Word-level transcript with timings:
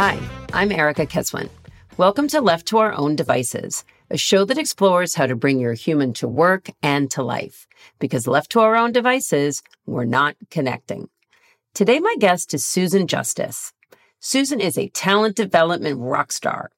Hi, 0.00 0.16
I'm 0.52 0.70
Erica 0.70 1.06
Keswin. 1.06 1.48
Welcome 1.96 2.28
to 2.28 2.40
Left 2.40 2.66
to 2.68 2.78
Our 2.78 2.92
Own 2.92 3.16
Devices, 3.16 3.84
a 4.12 4.16
show 4.16 4.44
that 4.44 4.56
explores 4.56 5.16
how 5.16 5.26
to 5.26 5.34
bring 5.34 5.58
your 5.58 5.72
human 5.72 6.12
to 6.12 6.28
work 6.28 6.70
and 6.84 7.10
to 7.10 7.24
life. 7.24 7.66
Because 7.98 8.28
left 8.28 8.52
to 8.52 8.60
our 8.60 8.76
own 8.76 8.92
devices, 8.92 9.60
we're 9.86 10.04
not 10.04 10.36
connecting. 10.52 11.08
Today, 11.74 11.98
my 11.98 12.14
guest 12.20 12.54
is 12.54 12.64
Susan 12.64 13.08
Justice. 13.08 13.72
Susan 14.20 14.60
is 14.60 14.78
a 14.78 14.88
talent 14.90 15.34
development 15.34 15.98
rock 15.98 16.30
star. 16.30 16.70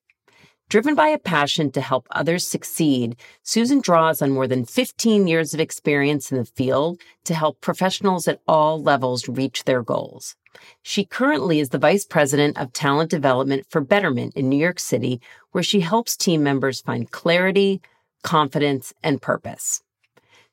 Driven 0.71 0.95
by 0.95 1.09
a 1.09 1.19
passion 1.19 1.71
to 1.73 1.83
help 1.83 2.09
others 2.13 2.49
succeed, 2.49 3.17
Susan 3.43 3.83
draws 3.83 4.23
on 4.23 4.31
more 4.31 4.47
than 4.47 4.65
15 4.65 5.27
years 5.27 5.53
of 5.53 5.61
experience 5.61 6.33
in 6.33 6.39
the 6.39 6.47
field 6.47 6.99
to 7.25 7.35
help 7.35 7.61
professionals 7.61 8.27
at 8.27 8.41
all 8.49 8.83
levels 8.83 9.29
reach 9.29 9.65
their 9.65 9.83
goals. 9.83 10.37
She 10.83 11.05
currently 11.05 11.61
is 11.61 11.69
the 11.69 11.79
Vice 11.79 12.05
President 12.05 12.59
of 12.59 12.73
Talent 12.73 13.11
Development 13.11 13.65
for 13.69 13.81
Betterment 13.81 14.35
in 14.35 14.49
New 14.49 14.59
York 14.59 14.81
City, 14.81 15.21
where 15.53 15.63
she 15.63 15.81
helps 15.81 16.17
team 16.17 16.43
members 16.43 16.81
find 16.81 17.11
clarity, 17.11 17.81
confidence, 18.23 18.93
and 19.03 19.21
purpose. 19.21 19.83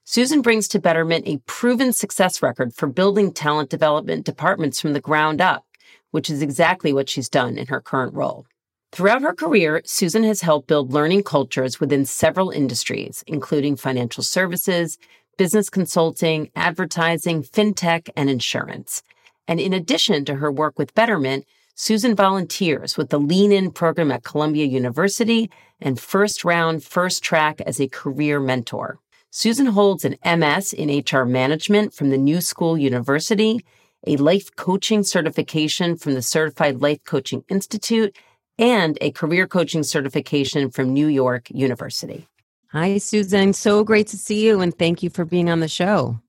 Susan 0.04 0.42
brings 0.42 0.68
to 0.70 0.80
Betterment 0.80 1.28
a 1.28 1.38
proven 1.48 1.92
success 1.92 2.42
record 2.42 2.74
for 2.74 2.88
building 2.88 3.34
talent 3.34 3.70
development 3.70 4.26
departments 4.26 4.80
from 4.80 4.94
the 4.94 5.02
ground 5.02 5.42
up, 5.42 5.66
which 6.12 6.30
is 6.30 6.42
exactly 6.42 6.94
what 6.94 7.10
she's 7.10 7.28
done 7.28 7.58
in 7.58 7.68
her 7.68 7.82
current 7.82 8.14
role. 8.14 8.46
Throughout 8.94 9.22
her 9.22 9.34
career, 9.34 9.82
Susan 9.84 10.24
has 10.24 10.42
helped 10.42 10.68
build 10.68 10.94
learning 10.94 11.24
cultures 11.24 11.80
within 11.82 12.06
several 12.06 12.52
industries, 12.52 13.24
including 13.28 13.76
financial 13.76 14.24
services, 14.24 14.98
business 15.38 15.70
consulting, 15.70 16.50
advertising, 16.56 17.44
fintech, 17.44 18.10
and 18.16 18.30
insurance. 18.30 19.04
And 19.48 19.60
in 19.60 19.74
addition 19.74 20.26
to 20.26 20.36
her 20.36 20.52
work 20.52 20.78
with 20.78 20.94
Betterment, 20.94 21.46
Susan 21.76 22.16
volunteers 22.16 22.98
with 22.98 23.10
the 23.10 23.20
Lean 23.20 23.52
In 23.52 23.72
program 23.72 24.12
at 24.12 24.24
Columbia 24.24 24.66
University 24.66 25.50
and 25.80 26.00
First 26.00 26.44
Round 26.44 26.84
First 26.84 27.24
Track 27.24 27.62
as 27.62 27.80
a 27.80 27.88
career 27.88 28.40
mentor. 28.40 29.00
Susan 29.30 29.68
holds 29.68 30.04
an 30.04 30.16
MS 30.26 30.74
in 30.74 30.90
HR 30.90 31.26
management 31.26 31.94
from 31.94 32.10
the 32.10 32.18
New 32.18 32.42
School 32.42 32.78
University, 32.78 33.64
a 34.08 34.18
life 34.18 34.56
coaching 34.56 35.04
certification 35.04 35.96
from 35.96 36.16
the 36.16 36.22
Certified 36.22 36.82
Life 36.82 37.04
Coaching 37.04 37.44
Institute, 37.48 38.18
and 38.58 38.98
a 39.02 39.12
career 39.12 39.46
coaching 39.46 39.84
certification 39.84 40.72
from 40.72 40.94
New 40.94 41.08
York 41.08 41.50
University. 41.52 42.28
Hi, 42.72 42.98
Susan. 42.98 43.54
So 43.54 43.84
great 43.84 44.08
to 44.08 44.18
see 44.18 44.46
you 44.46 44.62
and 44.62 44.78
thank 44.78 45.04
you 45.04 45.10
for 45.10 45.26
being 45.26 45.50
on 45.50 45.60
the 45.60 45.68
show. 45.68 46.20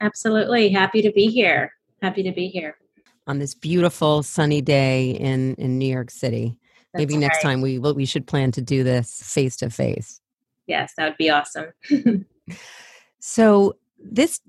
Absolutely. 0.00 0.68
Happy 0.68 1.02
to 1.02 1.10
be 1.10 1.26
here. 1.26 1.72
Happy 2.02 2.22
to 2.24 2.32
be 2.32 2.48
here 2.48 2.76
on 3.26 3.38
this 3.38 3.54
beautiful 3.54 4.22
sunny 4.22 4.60
day 4.60 5.10
in 5.10 5.54
in 5.54 5.78
New 5.78 5.92
York 5.92 6.10
City. 6.10 6.58
That's 6.92 7.00
Maybe 7.00 7.16
next 7.16 7.36
right. 7.36 7.50
time 7.50 7.60
we 7.62 7.78
we 7.78 8.04
should 8.04 8.26
plan 8.26 8.52
to 8.52 8.60
do 8.60 8.82
this 8.84 9.22
face 9.22 9.56
to 9.58 9.70
face. 9.70 10.20
Yes, 10.66 10.92
that 10.96 11.06
would 11.06 11.16
be 11.16 11.30
awesome. 11.30 11.66
so 13.20 13.76
this 13.98 14.40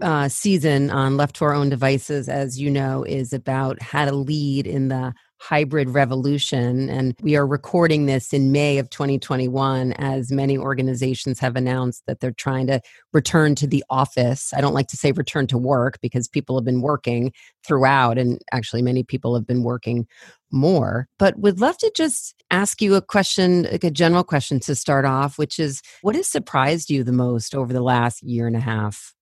uh, 0.00 0.28
season 0.28 0.90
on 0.90 1.16
Left 1.16 1.36
to 1.36 1.44
Our 1.44 1.54
Own 1.54 1.68
Devices, 1.68 2.28
as 2.28 2.60
you 2.60 2.70
know, 2.70 3.04
is 3.04 3.32
about 3.32 3.80
how 3.82 4.04
to 4.04 4.14
lead 4.14 4.66
in 4.66 4.88
the 4.88 5.14
hybrid 5.40 5.90
revolution. 5.90 6.90
And 6.90 7.14
we 7.20 7.36
are 7.36 7.46
recording 7.46 8.06
this 8.06 8.32
in 8.32 8.52
May 8.52 8.78
of 8.78 8.90
2021 8.90 9.92
as 9.94 10.32
many 10.32 10.58
organizations 10.58 11.38
have 11.38 11.56
announced 11.56 12.04
that 12.06 12.20
they're 12.20 12.32
trying 12.32 12.66
to 12.66 12.80
return 13.12 13.54
to 13.56 13.66
the 13.66 13.84
office. 13.88 14.52
I 14.52 14.60
don't 14.60 14.74
like 14.74 14.88
to 14.88 14.96
say 14.96 15.12
return 15.12 15.46
to 15.48 15.58
work 15.58 16.00
because 16.00 16.28
people 16.28 16.58
have 16.58 16.64
been 16.64 16.82
working 16.82 17.32
throughout, 17.64 18.18
and 18.18 18.40
actually, 18.52 18.82
many 18.82 19.02
people 19.02 19.34
have 19.34 19.46
been 19.46 19.62
working 19.62 20.06
more. 20.50 21.08
But 21.18 21.38
would 21.38 21.60
love 21.60 21.78
to 21.78 21.92
just 21.94 22.42
ask 22.50 22.80
you 22.80 22.94
a 22.94 23.02
question, 23.02 23.64
like 23.64 23.84
a 23.84 23.90
general 23.90 24.24
question 24.24 24.60
to 24.60 24.74
start 24.74 25.04
off, 25.04 25.38
which 25.38 25.58
is 25.58 25.82
what 26.02 26.16
has 26.16 26.28
surprised 26.28 26.90
you 26.90 27.04
the 27.04 27.12
most 27.12 27.54
over 27.54 27.72
the 27.72 27.82
last 27.82 28.22
year 28.22 28.46
and 28.46 28.56
a 28.56 28.60
half? 28.60 29.14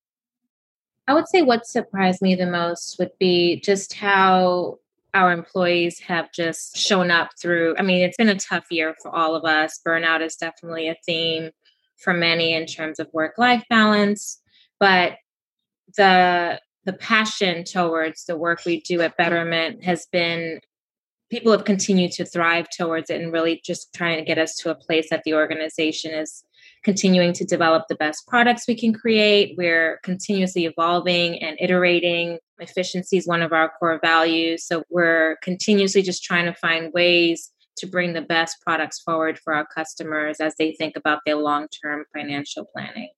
I 1.09 1.15
would 1.15 1.29
say 1.29 1.43
what 1.43 1.67
surprised 1.67 2.21
me 2.21 2.35
the 2.35 2.47
most 2.47 2.99
would 2.99 3.13
be 3.19 3.61
just 3.61 3.95
how 3.95 4.79
our 5.17 5.33
employees 5.33 5.99
have 6.01 6.31
just 6.31 6.77
shown 6.77 7.11
up 7.11 7.31
through. 7.41 7.75
I 7.79 7.83
mean, 7.83 8.05
it's 8.05 8.19
been 8.19 8.29
a 8.29 8.35
tough 8.35 8.67
year 8.71 8.95
for 9.03 9.11
all 9.15 9.35
of 9.35 9.45
us. 9.45 9.81
Burnout 9.85 10.21
is 10.21 10.37
definitely 10.37 10.89
a 10.89 10.97
theme 11.07 11.51
for 11.97 12.13
many 12.13 12.53
in 12.53 12.67
terms 12.67 12.99
of 13.01 13.09
work 13.15 13.39
life 13.39 13.65
balance, 13.71 14.41
but 14.79 15.15
the 15.97 16.61
the 16.85 16.93
passion 16.93 17.65
towards 17.65 18.27
the 18.27 18.37
work 18.37 18.61
we 18.65 18.81
do 18.83 19.01
at 19.01 19.17
Betterment 19.17 19.83
has 19.83 20.07
been 20.13 20.61
people 21.31 21.51
have 21.51 21.65
continued 21.65 22.13
to 22.13 22.25
thrive 22.25 22.69
towards 22.77 23.11
it 23.11 23.21
and 23.21 23.33
really 23.33 23.61
just 23.65 23.93
trying 23.95 24.19
to 24.19 24.25
get 24.25 24.39
us 24.39 24.55
to 24.57 24.71
a 24.71 24.75
place 24.75 25.09
that 25.11 25.23
the 25.25 25.35
organization 25.35 26.13
is 26.13 26.45
continuing 26.87 27.33
to 27.33 27.45
develop 27.45 27.83
the 27.89 27.97
best 27.97 28.29
products 28.29 28.69
we 28.69 28.77
can 28.77 28.95
create. 28.95 29.57
We're 29.59 29.99
continuously 30.05 30.67
evolving 30.67 31.43
and 31.43 31.57
iterating. 31.61 32.39
Efficiency 32.61 33.17
is 33.17 33.27
one 33.27 33.43
of 33.43 33.53
our 33.53 33.73
core 33.77 33.99
values. 34.01 34.65
So 34.65 34.85
we're 34.89 35.37
continuously 35.43 36.03
just 36.03 36.23
trying 36.23 36.45
to 36.45 36.55
find 36.55 36.93
ways 36.93 37.53
to 37.79 37.89
bring 37.89 38.13
the 38.13 38.23
best 38.23 38.59
products 38.65 39.01
forward 39.01 39.37
for 39.37 39.53
our 39.53 39.67
customers 39.67 40.37
as 40.39 40.55
they 40.61 40.77
think 40.79 40.95
about 40.97 41.19
their 41.27 41.35
long 41.35 41.67
term 41.83 42.05
financial 42.15 42.65
planning. 42.73 43.11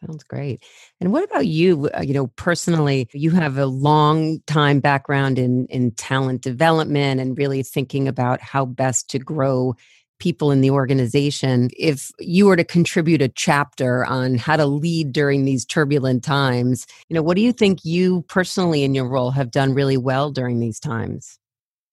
Sounds 0.00 0.24
great. 0.24 0.64
And 0.98 1.12
what 1.12 1.22
about 1.22 1.46
you? 1.46 1.90
Uh, 1.94 2.00
you 2.00 2.14
know, 2.14 2.28
personally, 2.28 3.10
you 3.12 3.30
have 3.32 3.58
a 3.58 3.66
long 3.66 4.40
time 4.46 4.80
background 4.80 5.38
in 5.38 5.66
in 5.66 5.90
talent 5.90 6.40
development 6.40 7.20
and 7.20 7.36
really 7.36 7.62
thinking 7.62 8.08
about 8.08 8.40
how 8.40 8.64
best 8.64 9.10
to 9.10 9.18
grow 9.18 9.74
people 10.18 10.50
in 10.50 10.60
the 10.60 10.70
organization. 10.70 11.70
If 11.78 12.10
you 12.18 12.46
were 12.46 12.56
to 12.56 12.64
contribute 12.64 13.22
a 13.22 13.28
chapter 13.28 14.04
on 14.04 14.36
how 14.36 14.56
to 14.56 14.66
lead 14.66 15.12
during 15.12 15.44
these 15.44 15.64
turbulent 15.64 16.24
times, 16.24 16.86
you 17.08 17.14
know, 17.14 17.22
what 17.22 17.36
do 17.36 17.42
you 17.42 17.52
think 17.52 17.84
you 17.84 18.22
personally 18.22 18.82
in 18.82 18.94
your 18.94 19.08
role 19.08 19.30
have 19.30 19.50
done 19.50 19.74
really 19.74 19.96
well 19.96 20.30
during 20.30 20.60
these 20.60 20.80
times? 20.80 21.38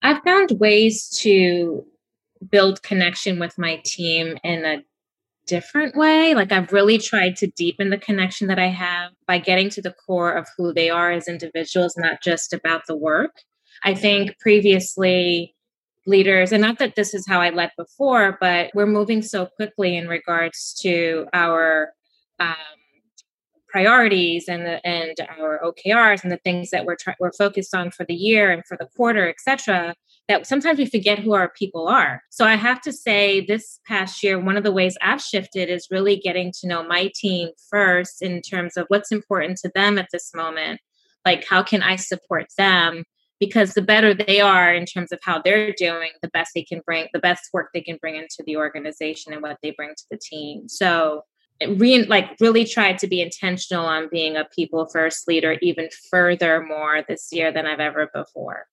I've 0.02 0.22
found 0.22 0.52
ways 0.60 1.08
to 1.20 1.84
build 2.50 2.82
connection 2.82 3.38
with 3.38 3.56
my 3.58 3.80
team 3.84 4.38
in 4.44 4.64
a 4.64 4.82
different 5.46 5.96
way. 5.96 6.34
Like 6.34 6.52
I've 6.52 6.72
really 6.72 6.98
tried 6.98 7.36
to 7.36 7.46
deepen 7.46 7.90
the 7.90 7.98
connection 7.98 8.48
that 8.48 8.58
I 8.58 8.68
have 8.68 9.12
by 9.26 9.38
getting 9.38 9.70
to 9.70 9.82
the 9.82 9.92
core 9.92 10.32
of 10.32 10.48
who 10.56 10.72
they 10.72 10.90
are 10.90 11.10
as 11.10 11.28
individuals, 11.28 11.94
not 11.96 12.22
just 12.22 12.52
about 12.52 12.82
the 12.86 12.96
work. 12.96 13.42
I 13.82 13.94
think 13.94 14.38
previously 14.38 15.54
leaders 16.06 16.52
and 16.52 16.60
not 16.60 16.78
that 16.78 16.96
this 16.96 17.14
is 17.14 17.26
how 17.26 17.40
i 17.40 17.50
led 17.50 17.70
before 17.76 18.36
but 18.40 18.70
we're 18.74 18.86
moving 18.86 19.22
so 19.22 19.46
quickly 19.56 19.96
in 19.96 20.08
regards 20.08 20.74
to 20.80 21.26
our 21.32 21.90
um, 22.40 22.54
priorities 23.68 24.48
and 24.48 24.64
the 24.64 24.86
and 24.86 25.16
our 25.38 25.60
okrs 25.64 26.22
and 26.22 26.30
the 26.30 26.38
things 26.44 26.70
that 26.70 26.84
we're 26.84 26.96
we're 27.18 27.32
focused 27.32 27.74
on 27.74 27.90
for 27.90 28.04
the 28.04 28.14
year 28.14 28.50
and 28.50 28.62
for 28.66 28.76
the 28.76 28.86
quarter 28.96 29.28
etc 29.28 29.94
that 30.28 30.46
sometimes 30.46 30.78
we 30.78 30.86
forget 30.86 31.18
who 31.18 31.34
our 31.34 31.50
people 31.50 31.86
are. 31.88 32.22
So 32.30 32.44
i 32.44 32.54
have 32.54 32.80
to 32.82 32.92
say 32.92 33.44
this 33.44 33.80
past 33.86 34.22
year 34.22 34.38
one 34.38 34.56
of 34.56 34.64
the 34.64 34.72
ways 34.72 34.96
i've 35.02 35.20
shifted 35.20 35.68
is 35.68 35.88
really 35.90 36.16
getting 36.16 36.52
to 36.60 36.68
know 36.68 36.86
my 36.86 37.10
team 37.14 37.50
first 37.68 38.22
in 38.22 38.40
terms 38.42 38.76
of 38.76 38.86
what's 38.88 39.12
important 39.12 39.58
to 39.58 39.70
them 39.74 39.98
at 39.98 40.08
this 40.12 40.30
moment. 40.34 40.80
Like 41.24 41.44
how 41.48 41.62
can 41.62 41.82
i 41.82 41.96
support 41.96 42.46
them 42.56 43.04
because 43.40 43.74
the 43.74 43.82
better 43.82 44.14
they 44.14 44.40
are 44.40 44.72
in 44.72 44.84
terms 44.84 45.12
of 45.12 45.18
how 45.22 45.40
they're 45.40 45.72
doing, 45.72 46.10
the 46.22 46.28
best 46.28 46.52
they 46.54 46.62
can 46.62 46.80
bring, 46.84 47.08
the 47.12 47.18
best 47.18 47.50
work 47.52 47.70
they 47.74 47.80
can 47.80 47.98
bring 48.00 48.16
into 48.16 48.42
the 48.46 48.56
organization 48.56 49.32
and 49.32 49.42
what 49.42 49.58
they 49.62 49.72
bring 49.72 49.90
to 49.90 50.04
the 50.10 50.18
team. 50.18 50.68
So, 50.68 51.24
re- 51.66 52.04
like 52.04 52.36
really 52.40 52.64
tried 52.64 52.98
to 52.98 53.06
be 53.06 53.20
intentional 53.20 53.86
on 53.86 54.08
being 54.10 54.36
a 54.36 54.44
people 54.44 54.86
first 54.86 55.28
leader 55.28 55.56
even 55.62 55.88
further 56.10 56.62
more 56.62 57.02
this 57.08 57.28
year 57.32 57.52
than 57.52 57.66
I've 57.66 57.80
ever 57.80 58.10
before. 58.14 58.66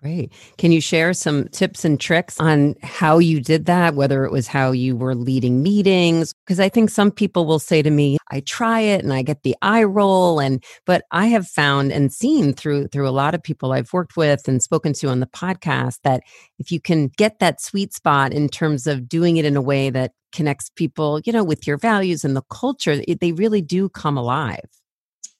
Great. 0.00 0.32
Can 0.58 0.70
you 0.70 0.80
share 0.80 1.12
some 1.12 1.48
tips 1.48 1.84
and 1.84 1.98
tricks 1.98 2.38
on 2.38 2.76
how 2.84 3.18
you 3.18 3.40
did 3.40 3.66
that, 3.66 3.96
whether 3.96 4.24
it 4.24 4.30
was 4.30 4.46
how 4.46 4.70
you 4.70 4.96
were 4.96 5.16
leading 5.16 5.60
meetings? 5.60 6.32
Because 6.46 6.60
I 6.60 6.68
think 6.68 6.90
some 6.90 7.10
people 7.10 7.46
will 7.46 7.58
say 7.58 7.82
to 7.82 7.90
me, 7.90 8.16
I 8.30 8.38
try 8.40 8.78
it 8.78 9.02
and 9.02 9.12
I 9.12 9.22
get 9.22 9.42
the 9.42 9.56
eye 9.60 9.82
roll. 9.82 10.38
And, 10.38 10.62
but 10.86 11.02
I 11.10 11.26
have 11.26 11.48
found 11.48 11.90
and 11.90 12.12
seen 12.12 12.52
through, 12.52 12.86
through 12.88 13.08
a 13.08 13.10
lot 13.10 13.34
of 13.34 13.42
people 13.42 13.72
I've 13.72 13.92
worked 13.92 14.16
with 14.16 14.46
and 14.46 14.62
spoken 14.62 14.92
to 14.94 15.08
on 15.08 15.18
the 15.18 15.26
podcast 15.26 15.98
that 16.04 16.22
if 16.60 16.70
you 16.70 16.80
can 16.80 17.08
get 17.16 17.40
that 17.40 17.60
sweet 17.60 17.92
spot 17.92 18.32
in 18.32 18.48
terms 18.48 18.86
of 18.86 19.08
doing 19.08 19.36
it 19.36 19.44
in 19.44 19.56
a 19.56 19.62
way 19.62 19.90
that 19.90 20.12
connects 20.30 20.70
people, 20.70 21.20
you 21.24 21.32
know, 21.32 21.42
with 21.42 21.66
your 21.66 21.76
values 21.76 22.24
and 22.24 22.36
the 22.36 22.42
culture, 22.50 23.02
they 23.20 23.32
really 23.32 23.62
do 23.62 23.88
come 23.88 24.16
alive. 24.16 24.60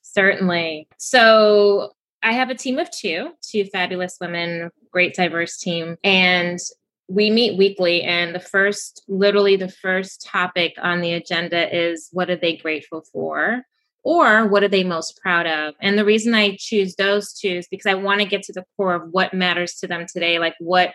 Certainly. 0.03 0.89
So 0.97 1.93
I 2.23 2.33
have 2.33 2.51
a 2.51 2.55
team 2.55 2.79
of 2.79 2.91
two, 2.91 3.31
two 3.43 3.65
fabulous 3.65 4.17
women, 4.21 4.71
great 4.93 5.15
diverse 5.15 5.59
team. 5.59 5.97
And 6.03 6.59
we 7.09 7.31
meet 7.31 7.57
weekly. 7.57 8.03
And 8.03 8.35
the 8.35 8.41
first, 8.41 9.03
literally, 9.09 9.57
the 9.57 9.71
first 9.71 10.27
topic 10.27 10.75
on 10.81 11.01
the 11.01 11.15
agenda 11.15 11.75
is 11.75 12.09
what 12.13 12.31
are 12.31 12.37
they 12.37 12.57
grateful 12.57 13.05
for? 13.13 13.63
Or 14.05 14.47
what 14.47 14.63
are 14.63 14.69
they 14.69 14.85
most 14.85 15.19
proud 15.21 15.47
of? 15.47 15.75
And 15.81 15.99
the 15.99 16.05
reason 16.05 16.35
I 16.35 16.57
choose 16.59 16.95
those 16.95 17.33
two 17.33 17.49
is 17.49 17.69
because 17.69 17.87
I 17.87 17.95
want 17.95 18.21
to 18.21 18.27
get 18.27 18.43
to 18.45 18.53
the 18.53 18.65
core 18.77 18.95
of 18.95 19.11
what 19.11 19.35
matters 19.35 19.75
to 19.77 19.87
them 19.87 20.07
today, 20.07 20.39
like 20.39 20.55
what 20.61 20.95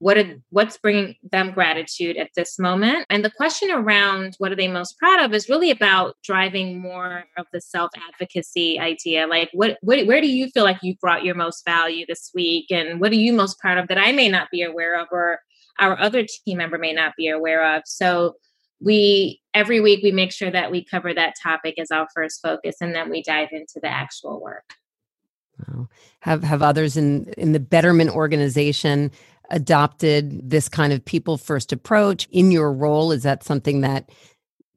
what 0.00 0.16
are, 0.16 0.42
what's 0.48 0.78
bringing 0.78 1.14
them 1.30 1.52
gratitude 1.52 2.16
at 2.16 2.30
this 2.34 2.58
moment? 2.58 3.04
And 3.10 3.22
the 3.22 3.30
question 3.30 3.70
around 3.70 4.34
what 4.38 4.50
are 4.50 4.56
they 4.56 4.66
most 4.66 4.98
proud 4.98 5.22
of 5.22 5.34
is 5.34 5.50
really 5.50 5.70
about 5.70 6.16
driving 6.24 6.80
more 6.80 7.24
of 7.36 7.46
the 7.52 7.60
self 7.60 7.90
advocacy 8.08 8.80
idea. 8.80 9.26
Like 9.26 9.50
what, 9.52 9.76
what 9.82 10.06
where 10.06 10.22
do 10.22 10.26
you 10.26 10.48
feel 10.48 10.64
like 10.64 10.78
you 10.82 10.96
brought 11.02 11.22
your 11.22 11.34
most 11.34 11.66
value 11.66 12.06
this 12.08 12.30
week? 12.34 12.70
And 12.70 12.98
what 12.98 13.12
are 13.12 13.16
you 13.16 13.34
most 13.34 13.58
proud 13.58 13.76
of 13.76 13.88
that 13.88 13.98
i 13.98 14.10
may 14.10 14.30
not 14.30 14.48
be 14.50 14.62
aware 14.62 14.98
of 14.98 15.06
or 15.12 15.40
our 15.78 16.00
other 16.00 16.24
team 16.24 16.58
member 16.58 16.78
may 16.78 16.94
not 16.94 17.12
be 17.18 17.28
aware 17.28 17.76
of? 17.76 17.82
So 17.84 18.36
we 18.80 19.42
every 19.52 19.82
week 19.82 20.00
we 20.02 20.12
make 20.12 20.32
sure 20.32 20.50
that 20.50 20.70
we 20.70 20.82
cover 20.82 21.12
that 21.12 21.34
topic 21.42 21.74
as 21.78 21.90
our 21.90 22.08
first 22.14 22.40
focus 22.40 22.76
and 22.80 22.94
then 22.94 23.10
we 23.10 23.22
dive 23.22 23.48
into 23.52 23.78
the 23.82 23.88
actual 23.88 24.40
work. 24.40 24.64
Wow. 25.68 25.88
have 26.20 26.42
have 26.42 26.62
others 26.62 26.96
in 26.96 27.26
in 27.36 27.52
the 27.52 27.60
betterment 27.60 28.10
organization 28.10 29.10
adopted 29.50 30.48
this 30.48 30.68
kind 30.68 30.92
of 30.92 31.04
people 31.04 31.36
first 31.36 31.72
approach 31.72 32.28
in 32.30 32.50
your 32.50 32.72
role? 32.72 33.12
Is 33.12 33.22
that 33.22 33.44
something 33.44 33.80
that 33.80 34.10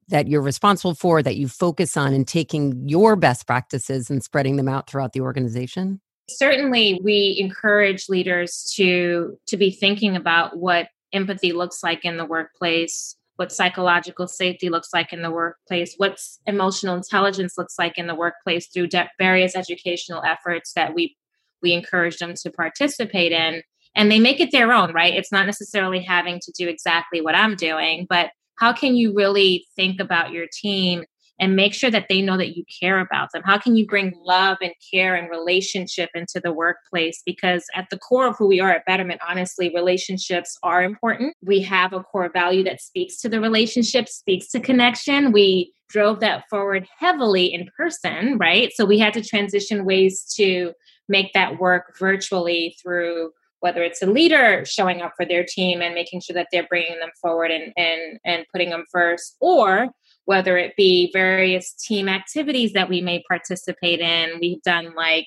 that 0.08 0.28
you're 0.28 0.42
responsible 0.42 0.94
for 0.94 1.22
that 1.22 1.36
you 1.36 1.48
focus 1.48 1.96
on 1.96 2.12
in 2.12 2.26
taking 2.26 2.86
your 2.86 3.16
best 3.16 3.46
practices 3.46 4.10
and 4.10 4.22
spreading 4.22 4.56
them 4.56 4.68
out 4.68 4.88
throughout 4.88 5.14
the 5.14 5.20
organization? 5.20 6.00
Certainly 6.28 7.00
we 7.02 7.36
encourage 7.38 8.08
leaders 8.08 8.70
to 8.76 9.38
to 9.46 9.56
be 9.56 9.70
thinking 9.70 10.16
about 10.16 10.58
what 10.58 10.88
empathy 11.12 11.52
looks 11.52 11.82
like 11.82 12.04
in 12.04 12.16
the 12.16 12.24
workplace 12.24 13.16
what 13.36 13.52
psychological 13.52 14.28
safety 14.28 14.68
looks 14.68 14.90
like 14.92 15.12
in 15.12 15.22
the 15.22 15.30
workplace, 15.30 15.94
what 15.96 16.20
emotional 16.46 16.94
intelligence 16.94 17.58
looks 17.58 17.78
like 17.78 17.98
in 17.98 18.06
the 18.06 18.14
workplace 18.14 18.68
through 18.68 18.86
de- 18.88 19.10
various 19.18 19.56
educational 19.56 20.22
efforts 20.24 20.72
that 20.74 20.94
we 20.94 21.16
we 21.62 21.72
encourage 21.72 22.18
them 22.18 22.34
to 22.34 22.50
participate 22.50 23.32
in 23.32 23.62
and 23.94 24.10
they 24.10 24.18
make 24.18 24.40
it 24.40 24.50
their 24.52 24.72
own 24.72 24.92
right 24.92 25.14
it's 25.14 25.32
not 25.32 25.46
necessarily 25.46 26.02
having 26.02 26.40
to 26.40 26.52
do 26.56 26.68
exactly 26.68 27.20
what 27.20 27.34
i'm 27.34 27.54
doing 27.56 28.06
but 28.08 28.30
how 28.58 28.72
can 28.72 28.94
you 28.94 29.12
really 29.14 29.66
think 29.76 30.00
about 30.00 30.30
your 30.30 30.46
team 30.52 31.04
and 31.40 31.56
make 31.56 31.74
sure 31.74 31.90
that 31.90 32.06
they 32.08 32.22
know 32.22 32.36
that 32.36 32.56
you 32.56 32.64
care 32.80 33.00
about 33.00 33.30
them? 33.32 33.42
How 33.44 33.58
can 33.58 33.76
you 33.76 33.86
bring 33.86 34.12
love 34.24 34.58
and 34.62 34.72
care 34.92 35.14
and 35.14 35.28
relationship 35.28 36.10
into 36.14 36.40
the 36.40 36.52
workplace? 36.52 37.22
Because 37.26 37.64
at 37.74 37.88
the 37.90 37.98
core 37.98 38.28
of 38.28 38.36
who 38.36 38.46
we 38.46 38.60
are 38.60 38.70
at 38.70 38.84
Betterment, 38.86 39.20
honestly, 39.28 39.72
relationships 39.74 40.56
are 40.62 40.82
important. 40.82 41.34
We 41.44 41.60
have 41.62 41.92
a 41.92 42.02
core 42.02 42.30
value 42.32 42.62
that 42.64 42.80
speaks 42.80 43.20
to 43.22 43.28
the 43.28 43.40
relationship, 43.40 44.08
speaks 44.08 44.48
to 44.48 44.60
connection. 44.60 45.32
We 45.32 45.72
drove 45.88 46.20
that 46.20 46.44
forward 46.48 46.86
heavily 46.98 47.52
in 47.52 47.68
person, 47.76 48.38
right? 48.38 48.72
So 48.74 48.84
we 48.84 48.98
had 48.98 49.14
to 49.14 49.22
transition 49.22 49.84
ways 49.84 50.24
to 50.36 50.72
make 51.08 51.32
that 51.34 51.58
work 51.58 51.96
virtually 51.98 52.76
through 52.82 53.30
whether 53.64 53.82
it's 53.82 54.02
a 54.02 54.06
leader 54.06 54.62
showing 54.66 55.00
up 55.00 55.14
for 55.16 55.24
their 55.24 55.42
team 55.42 55.80
and 55.80 55.94
making 55.94 56.20
sure 56.20 56.34
that 56.34 56.48
they're 56.52 56.66
bringing 56.68 57.00
them 57.00 57.08
forward 57.18 57.50
and 57.50 57.72
and 57.78 58.20
and 58.22 58.44
putting 58.52 58.68
them 58.68 58.84
first 58.92 59.36
or 59.40 59.88
whether 60.26 60.58
it 60.58 60.76
be 60.76 61.10
various 61.14 61.72
team 61.72 62.06
activities 62.06 62.74
that 62.74 62.90
we 62.90 63.00
may 63.00 63.22
participate 63.26 64.00
in. 64.00 64.38
We've 64.38 64.60
done 64.62 64.94
like 64.94 65.26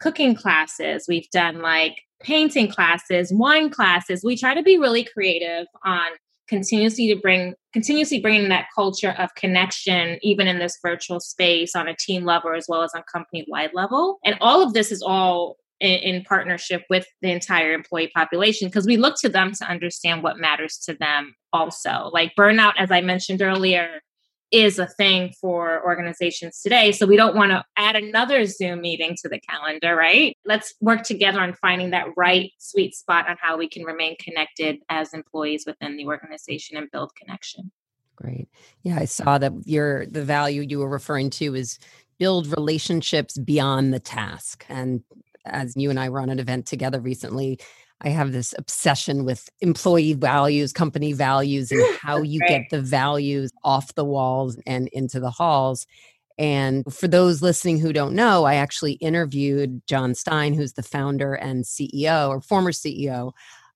cooking 0.00 0.34
classes, 0.34 1.06
we've 1.08 1.30
done 1.30 1.62
like 1.62 1.96
painting 2.20 2.68
classes, 2.68 3.32
wine 3.32 3.70
classes. 3.70 4.22
We 4.22 4.36
try 4.36 4.52
to 4.52 4.62
be 4.62 4.76
really 4.76 5.04
creative 5.04 5.66
on 5.82 6.12
continuously 6.48 7.08
to 7.08 7.18
bring 7.18 7.54
continuously 7.72 8.20
bringing 8.20 8.50
that 8.50 8.66
culture 8.74 9.14
of 9.18 9.34
connection 9.34 10.18
even 10.20 10.46
in 10.46 10.58
this 10.58 10.78
virtual 10.82 11.20
space 11.20 11.74
on 11.74 11.88
a 11.88 11.96
team 11.96 12.26
level 12.26 12.54
as 12.54 12.66
well 12.68 12.82
as 12.82 12.92
on 12.94 13.02
company 13.10 13.46
wide 13.48 13.70
level 13.72 14.18
and 14.24 14.36
all 14.42 14.62
of 14.62 14.74
this 14.74 14.92
is 14.92 15.00
all 15.00 15.56
in, 15.82 16.14
in 16.14 16.24
partnership 16.24 16.82
with 16.88 17.06
the 17.20 17.30
entire 17.30 17.72
employee 17.72 18.10
population 18.14 18.68
because 18.68 18.86
we 18.86 18.96
look 18.96 19.16
to 19.20 19.28
them 19.28 19.52
to 19.52 19.68
understand 19.68 20.22
what 20.22 20.38
matters 20.38 20.78
to 20.78 20.94
them 20.94 21.34
also 21.52 22.10
like 22.12 22.32
burnout 22.38 22.72
as 22.78 22.90
i 22.90 23.00
mentioned 23.00 23.42
earlier 23.42 24.00
is 24.52 24.78
a 24.78 24.86
thing 24.86 25.32
for 25.40 25.82
organizations 25.82 26.60
today. 26.60 26.92
So 26.92 27.06
we 27.06 27.16
don't 27.16 27.34
want 27.34 27.52
to 27.52 27.64
add 27.78 27.96
another 27.96 28.44
Zoom 28.44 28.82
meeting 28.82 29.16
to 29.22 29.28
the 29.28 29.40
calendar, 29.40 29.96
right? 29.96 30.36
Let's 30.44 30.74
work 30.80 31.04
together 31.04 31.40
on 31.40 31.54
finding 31.54 31.90
that 31.90 32.08
right 32.16 32.52
sweet 32.58 32.94
spot 32.94 33.28
on 33.28 33.38
how 33.40 33.56
we 33.56 33.66
can 33.66 33.84
remain 33.84 34.14
connected 34.18 34.80
as 34.90 35.14
employees 35.14 35.64
within 35.66 35.96
the 35.96 36.04
organization 36.04 36.76
and 36.76 36.90
build 36.92 37.12
connection. 37.16 37.72
Great. 38.14 38.48
Yeah, 38.82 38.98
I 38.98 39.06
saw 39.06 39.38
that 39.38 39.52
your 39.64 40.04
the 40.06 40.22
value 40.22 40.64
you 40.68 40.78
were 40.78 40.88
referring 40.88 41.30
to 41.30 41.54
is 41.54 41.78
build 42.18 42.46
relationships 42.48 43.38
beyond 43.38 43.94
the 43.94 44.00
task. 44.00 44.66
And 44.68 45.02
as 45.44 45.76
you 45.76 45.90
and 45.90 45.98
I 45.98 46.08
were 46.08 46.20
on 46.20 46.30
an 46.30 46.38
event 46.38 46.66
together 46.66 47.00
recently, 47.00 47.58
I 48.00 48.08
have 48.08 48.32
this 48.32 48.54
obsession 48.58 49.24
with 49.24 49.48
employee 49.60 50.14
values, 50.14 50.72
company 50.72 51.12
values, 51.12 51.70
and 51.70 51.82
how 52.00 52.18
you 52.18 52.40
get 52.48 52.62
the 52.70 52.80
values 52.80 53.52
off 53.62 53.94
the 53.94 54.04
walls 54.04 54.58
and 54.66 54.88
into 54.88 55.20
the 55.20 55.30
halls. 55.30 55.86
And 56.38 56.84
for 56.92 57.06
those 57.06 57.42
listening 57.42 57.78
who 57.78 57.92
don't 57.92 58.14
know, 58.14 58.44
I 58.44 58.54
actually 58.54 58.94
interviewed 58.94 59.82
Jon 59.86 60.14
Stein, 60.14 60.54
who's 60.54 60.72
the 60.72 60.82
founder 60.82 61.34
and 61.34 61.64
CEO 61.64 62.28
or 62.28 62.40
former 62.40 62.72
CEO 62.72 63.32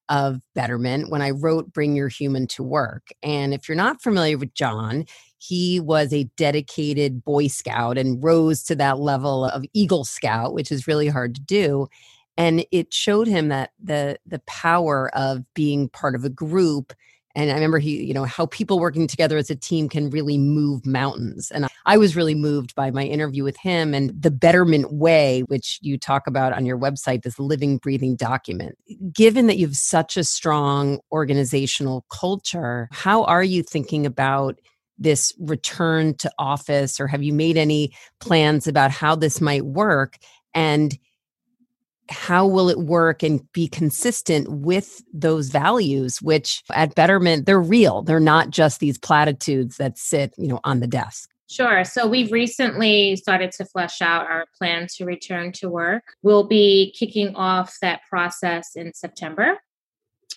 of 0.08 0.40
Betterment, 0.54 1.10
when 1.10 1.22
I 1.22 1.30
wrote 1.30 1.72
Bring 1.72 1.94
Your 1.94 2.08
Human 2.08 2.46
to 2.48 2.62
Work. 2.62 3.08
And 3.22 3.52
if 3.52 3.69
you're 3.69 3.76
not 3.76 4.02
familiar 4.02 4.38
with 4.38 4.54
Jon, 4.54 5.04
he 5.38 5.80
was 5.80 6.12
a 6.12 6.24
dedicated 6.36 7.24
Boy 7.24 7.48
Scout 7.48 7.98
and 7.98 8.22
rose 8.22 8.62
to 8.64 8.74
that 8.76 8.98
level 8.98 9.44
of 9.44 9.64
Eagle 9.72 10.04
Scout, 10.04 10.54
which 10.54 10.72
is 10.72 10.86
really 10.86 11.08
hard 11.08 11.34
to 11.34 11.40
do. 11.40 11.88
And 12.36 12.64
it 12.70 12.92
showed 12.92 13.26
him 13.26 13.48
that 13.48 13.70
the 13.82 14.18
the 14.26 14.40
power 14.40 15.10
of 15.14 15.42
being 15.54 15.88
part 15.88 16.14
of 16.14 16.24
a 16.24 16.30
group. 16.30 16.92
And 17.34 17.50
i 17.50 17.54
remember 17.54 17.78
he 17.78 18.02
you 18.02 18.14
know 18.14 18.24
how 18.24 18.46
people 18.46 18.78
working 18.78 19.06
together 19.06 19.36
as 19.36 19.50
a 19.50 19.56
team 19.56 19.88
can 19.88 20.10
really 20.10 20.38
move 20.38 20.84
mountains. 20.86 21.50
And 21.50 21.66
i 21.84 21.96
was 21.96 22.16
really 22.16 22.34
moved 22.34 22.74
by 22.74 22.90
my 22.90 23.04
interview 23.04 23.44
with 23.44 23.56
him 23.58 23.94
and 23.94 24.10
the 24.20 24.30
betterment 24.30 24.92
way 24.92 25.42
which 25.48 25.78
you 25.82 25.98
talk 25.98 26.26
about 26.26 26.52
on 26.52 26.66
your 26.66 26.78
website 26.78 27.22
this 27.22 27.38
living 27.38 27.78
breathing 27.78 28.16
document. 28.16 28.76
Given 29.12 29.46
that 29.46 29.58
you 29.58 29.66
have 29.66 29.76
such 29.76 30.16
a 30.16 30.24
strong 30.24 30.98
organizational 31.12 32.04
culture 32.10 32.88
how 32.90 33.24
are 33.24 33.44
you 33.44 33.62
thinking 33.62 34.04
about 34.06 34.58
this 34.98 35.32
return 35.38 36.14
to 36.14 36.31
office 36.38 36.98
or 37.00 37.06
have 37.06 37.22
you 37.22 37.32
made 37.32 37.56
any 37.56 37.93
plans 38.20 38.67
about 38.67 38.91
how 38.91 39.15
this 39.15 39.41
might 39.41 39.65
work 39.65 40.17
and 40.55 40.98
how 42.08 42.46
will 42.46 42.69
it 42.69 42.79
work 42.79 43.22
and 43.22 43.41
be 43.53 43.67
consistent 43.67 44.48
with 44.48 45.03
those 45.12 45.48
values 45.48 46.22
which 46.22 46.62
at 46.72 46.94
betterment 46.94 47.46
they're 47.46 47.60
real 47.60 48.03
they're 48.03 48.20
not 48.20 48.50
just 48.50 48.81
these 48.81 48.98
platitudes 48.98 49.76
that 49.76 49.98
sit 49.98 50.32
you 50.38 50.48
know 50.48 50.60
on 50.65 50.81
the 50.81 50.86
desk 50.86 51.31
Sure. 51.48 51.84
So 51.84 52.08
we've 52.08 52.32
recently 52.32 53.15
started 53.15 53.53
to 53.53 53.65
flesh 53.65 54.03
out 54.03 54.26
our 54.26 54.46
plan 54.58 54.88
to 54.96 55.05
return 55.05 55.53
to 55.53 55.69
work. 55.69 56.03
We'll 56.22 56.48
be 56.48 56.93
kicking 56.98 57.36
off 57.36 57.76
that 57.82 58.00
process 58.10 58.74
in 58.74 58.93
September. 58.94 59.58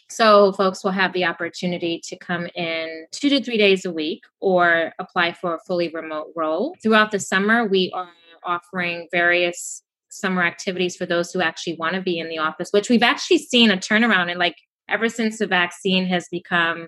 So 0.10 0.52
folks 0.54 0.84
will 0.84 0.92
have 0.92 1.14
the 1.14 1.26
opportunity 1.26 2.02
to 2.06 2.18
come 2.18 2.48
in 2.56 3.06
two 3.12 3.30
to 3.30 3.44
three 3.44 3.58
days 3.58 3.86
a 3.86 3.92
week 3.92 4.24
or 4.40 4.94
apply 5.00 5.34
for 5.34 5.56
a 5.56 5.60
fully 5.68 5.90
remote 5.90 6.32
role. 6.36 6.76
Throughout 6.82 7.12
the 7.12 7.20
summer, 7.20 7.68
we 7.68 7.92
are 7.94 8.10
offering 8.44 9.08
various 9.12 9.84
summer 10.10 10.44
activities 10.44 10.96
for 10.96 11.06
those 11.06 11.32
who 11.32 11.42
actually 11.42 11.76
want 11.76 11.94
to 11.94 12.02
be 12.02 12.18
in 12.18 12.30
the 12.30 12.40
office, 12.40 12.70
which 12.72 12.90
we've 12.90 13.04
actually 13.04 13.38
seen 13.38 13.70
a 13.70 13.78
turnaround. 13.78 14.30
And 14.30 14.40
like 14.40 14.56
ever 14.88 15.10
since 15.10 15.38
the 15.38 15.48
vaccine 15.48 16.08
has 16.08 16.28
become 16.32 16.88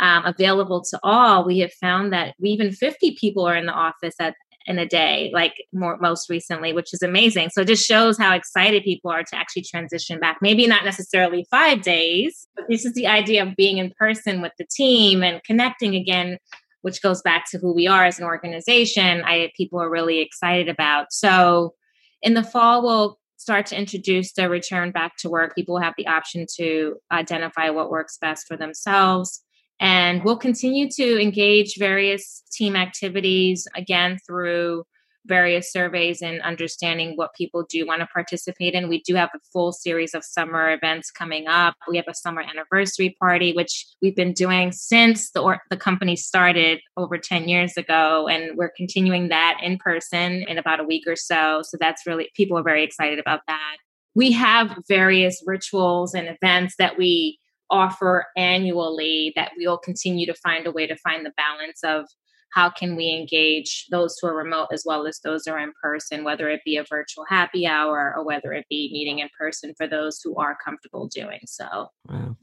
um, 0.00 0.24
available 0.24 0.82
to 0.82 0.98
all, 1.02 1.44
we 1.44 1.60
have 1.60 1.72
found 1.72 2.12
that 2.12 2.34
even 2.40 2.72
50 2.72 3.16
people 3.16 3.46
are 3.46 3.56
in 3.56 3.66
the 3.66 3.72
office 3.72 4.14
at 4.20 4.34
in 4.68 4.78
a 4.78 4.86
day, 4.86 5.30
like 5.32 5.54
more 5.72 5.96
most 5.98 6.28
recently, 6.28 6.72
which 6.72 6.92
is 6.92 7.02
amazing. 7.02 7.48
So 7.50 7.62
it 7.62 7.68
just 7.68 7.86
shows 7.86 8.18
how 8.18 8.34
excited 8.34 8.84
people 8.84 9.10
are 9.10 9.24
to 9.24 9.36
actually 9.36 9.62
transition 9.62 10.20
back. 10.20 10.38
Maybe 10.42 10.66
not 10.66 10.84
necessarily 10.84 11.46
five 11.50 11.82
days, 11.82 12.46
but 12.54 12.66
this 12.68 12.84
is 12.84 12.92
the 12.92 13.06
idea 13.06 13.42
of 13.42 13.56
being 13.56 13.78
in 13.78 13.92
person 13.98 14.42
with 14.42 14.52
the 14.58 14.66
team 14.70 15.24
and 15.24 15.42
connecting 15.42 15.94
again, 15.94 16.36
which 16.82 17.02
goes 17.02 17.22
back 17.22 17.50
to 17.50 17.58
who 17.58 17.74
we 17.74 17.88
are 17.88 18.04
as 18.04 18.18
an 18.18 18.26
organization. 18.26 19.22
I 19.24 19.50
people 19.56 19.80
are 19.80 19.90
really 19.90 20.20
excited 20.20 20.68
about. 20.68 21.12
So 21.12 21.74
in 22.22 22.34
the 22.34 22.44
fall, 22.44 22.82
we'll 22.82 23.18
start 23.38 23.66
to 23.66 23.78
introduce 23.78 24.32
the 24.34 24.50
return 24.50 24.90
back 24.90 25.16
to 25.20 25.30
work. 25.30 25.54
People 25.54 25.76
will 25.76 25.82
have 25.82 25.94
the 25.96 26.08
option 26.08 26.44
to 26.56 26.96
identify 27.10 27.70
what 27.70 27.90
works 27.90 28.18
best 28.20 28.46
for 28.46 28.56
themselves. 28.56 29.42
And 29.80 30.24
we'll 30.24 30.36
continue 30.36 30.88
to 30.90 31.20
engage 31.20 31.76
various 31.78 32.42
team 32.50 32.74
activities 32.74 33.66
again 33.76 34.18
through 34.26 34.84
various 35.28 35.70
surveys 35.70 36.22
and 36.22 36.40
understanding 36.42 37.12
what 37.14 37.34
people 37.34 37.64
do 37.68 37.86
want 37.86 38.00
to 38.00 38.06
participate 38.06 38.74
in. 38.74 38.88
We 38.88 39.02
do 39.02 39.14
have 39.14 39.28
a 39.34 39.38
full 39.52 39.72
series 39.72 40.14
of 40.14 40.24
summer 40.24 40.72
events 40.72 41.10
coming 41.10 41.46
up. 41.46 41.76
We 41.88 41.96
have 41.98 42.08
a 42.08 42.14
summer 42.14 42.42
anniversary 42.42 43.16
party, 43.20 43.52
which 43.52 43.86
we've 44.00 44.16
been 44.16 44.32
doing 44.32 44.72
since 44.72 45.30
the, 45.30 45.40
or- 45.40 45.62
the 45.70 45.76
company 45.76 46.16
started 46.16 46.80
over 46.96 47.18
10 47.18 47.48
years 47.48 47.76
ago. 47.76 48.26
And 48.26 48.56
we're 48.56 48.72
continuing 48.76 49.28
that 49.28 49.58
in 49.62 49.78
person 49.78 50.44
in 50.48 50.58
about 50.58 50.80
a 50.80 50.84
week 50.84 51.04
or 51.06 51.16
so. 51.16 51.60
So 51.62 51.76
that's 51.78 52.06
really, 52.06 52.30
people 52.34 52.58
are 52.58 52.64
very 52.64 52.82
excited 52.82 53.18
about 53.18 53.40
that. 53.46 53.76
We 54.14 54.32
have 54.32 54.78
various 54.88 55.42
rituals 55.46 56.14
and 56.14 56.28
events 56.28 56.74
that 56.78 56.98
we 56.98 57.38
offer 57.70 58.26
annually 58.36 59.32
that 59.36 59.52
we'll 59.56 59.78
continue 59.78 60.26
to 60.26 60.34
find 60.34 60.66
a 60.66 60.72
way 60.72 60.86
to 60.86 60.96
find 60.96 61.24
the 61.24 61.32
balance 61.36 61.80
of 61.84 62.06
how 62.52 62.70
can 62.70 62.96
we 62.96 63.10
engage 63.10 63.86
those 63.90 64.16
who 64.20 64.28
are 64.28 64.36
remote 64.36 64.68
as 64.72 64.82
well 64.86 65.06
as 65.06 65.20
those 65.20 65.44
who 65.44 65.52
are 65.52 65.58
in 65.58 65.72
person, 65.82 66.24
whether 66.24 66.48
it 66.48 66.62
be 66.64 66.76
a 66.76 66.84
virtual 66.84 67.24
happy 67.28 67.66
hour 67.66 68.14
or 68.16 68.24
whether 68.24 68.52
it 68.52 68.64
be 68.70 68.90
meeting 68.92 69.18
in 69.18 69.28
person 69.38 69.74
for 69.76 69.86
those 69.86 70.20
who 70.22 70.34
are 70.36 70.56
comfortable 70.64 71.08
doing 71.08 71.40
so. 71.44 71.88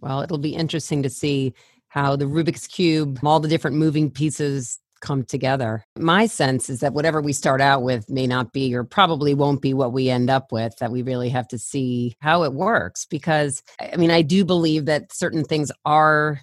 Well, 0.02 0.22
it'll 0.22 0.38
be 0.38 0.56
interesting 0.56 1.02
to 1.04 1.10
see 1.10 1.54
how 1.88 2.16
the 2.16 2.26
Rubik's 2.26 2.68
Cube, 2.68 3.20
all 3.24 3.40
the 3.40 3.48
different 3.48 3.78
moving 3.78 4.12
pieces 4.12 4.80
come 5.06 5.24
together. 5.24 5.86
My 5.98 6.26
sense 6.26 6.70
is 6.70 6.80
that 6.80 6.94
whatever 6.94 7.22
we 7.22 7.34
start 7.34 7.62
out 7.62 7.84
with 7.84 8.10
may 8.10 8.28
not 8.28 8.54
be 8.54 8.74
or 8.76 8.84
probably 8.84 9.34
won't 9.34 9.62
be 9.62 9.74
what 9.74 9.94
we 9.94 10.10
end 10.10 10.30
up 10.30 10.52
with, 10.52 10.76
that 10.78 10.92
we 10.92 11.02
really 11.02 11.30
have 11.30 11.48
to 11.50 11.58
see 11.58 12.16
how 12.20 12.44
it 12.44 12.54
works. 12.54 13.06
Because, 13.06 13.62
I 13.80 13.98
mean, 13.98 14.12
I 14.12 14.22
do 14.22 14.44
believe 14.44 14.86
that 14.86 15.14
certain 15.14 15.44
things 15.44 15.72
are 15.86 16.42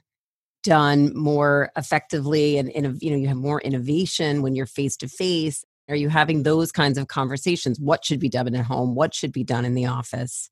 done 0.62 1.16
more 1.16 1.71
effectively 1.76 2.57
and, 2.57 2.71
you 3.02 3.11
know 3.11 3.16
you 3.16 3.26
have 3.26 3.37
more 3.37 3.61
innovation 3.62 4.42
when 4.42 4.54
you're 4.54 4.64
face 4.64 4.97
to 4.97 5.09
face 5.09 5.64
are 5.88 5.97
you 5.97 6.09
having 6.09 6.42
those 6.42 6.73
kinds 6.73 6.97
of 6.97 7.09
conversations? 7.09 7.81
What 7.81 8.04
should 8.04 8.21
be 8.21 8.28
done 8.28 8.54
at 8.54 8.64
home? 8.64 8.95
What 8.95 9.14
should 9.14 9.33
be 9.33 9.45
done 9.45 9.64
in 9.64 9.75
the 9.75 9.87
office? 9.87 10.49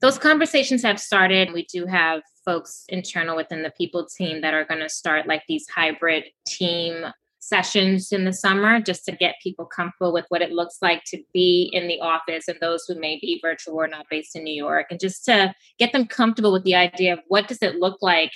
Those 0.00 0.18
conversations 0.18 0.82
have 0.82 0.98
started. 1.00 1.52
We 1.52 1.64
do 1.72 1.86
have 1.86 2.22
folks 2.44 2.84
internal 2.88 3.36
within 3.36 3.62
the 3.62 3.72
people 3.78 4.06
team 4.06 4.40
that 4.40 4.52
are 4.52 4.64
going 4.64 4.80
to 4.80 4.88
start 4.88 5.28
like 5.28 5.42
these 5.48 5.66
hybrid 5.68 6.24
team 6.46 7.06
sessions 7.42 8.12
in 8.12 8.24
the 8.24 8.32
summer 8.32 8.80
just 8.80 9.04
to 9.04 9.10
get 9.10 9.34
people 9.42 9.64
comfortable 9.64 10.12
with 10.12 10.24
what 10.28 10.42
it 10.42 10.52
looks 10.52 10.78
like 10.80 11.02
to 11.04 11.20
be 11.34 11.68
in 11.72 11.88
the 11.88 12.00
office 12.00 12.46
and 12.46 12.56
those 12.60 12.84
who 12.86 12.94
may 12.94 13.18
be 13.20 13.40
virtual 13.42 13.74
or 13.74 13.88
not 13.88 14.06
based 14.08 14.36
in 14.36 14.44
New 14.44 14.54
York 14.54 14.86
and 14.90 15.00
just 15.00 15.24
to 15.24 15.52
get 15.76 15.92
them 15.92 16.06
comfortable 16.06 16.52
with 16.52 16.62
the 16.62 16.76
idea 16.76 17.12
of 17.12 17.18
what 17.26 17.48
does 17.48 17.58
it 17.60 17.80
look 17.80 17.98
like 18.00 18.30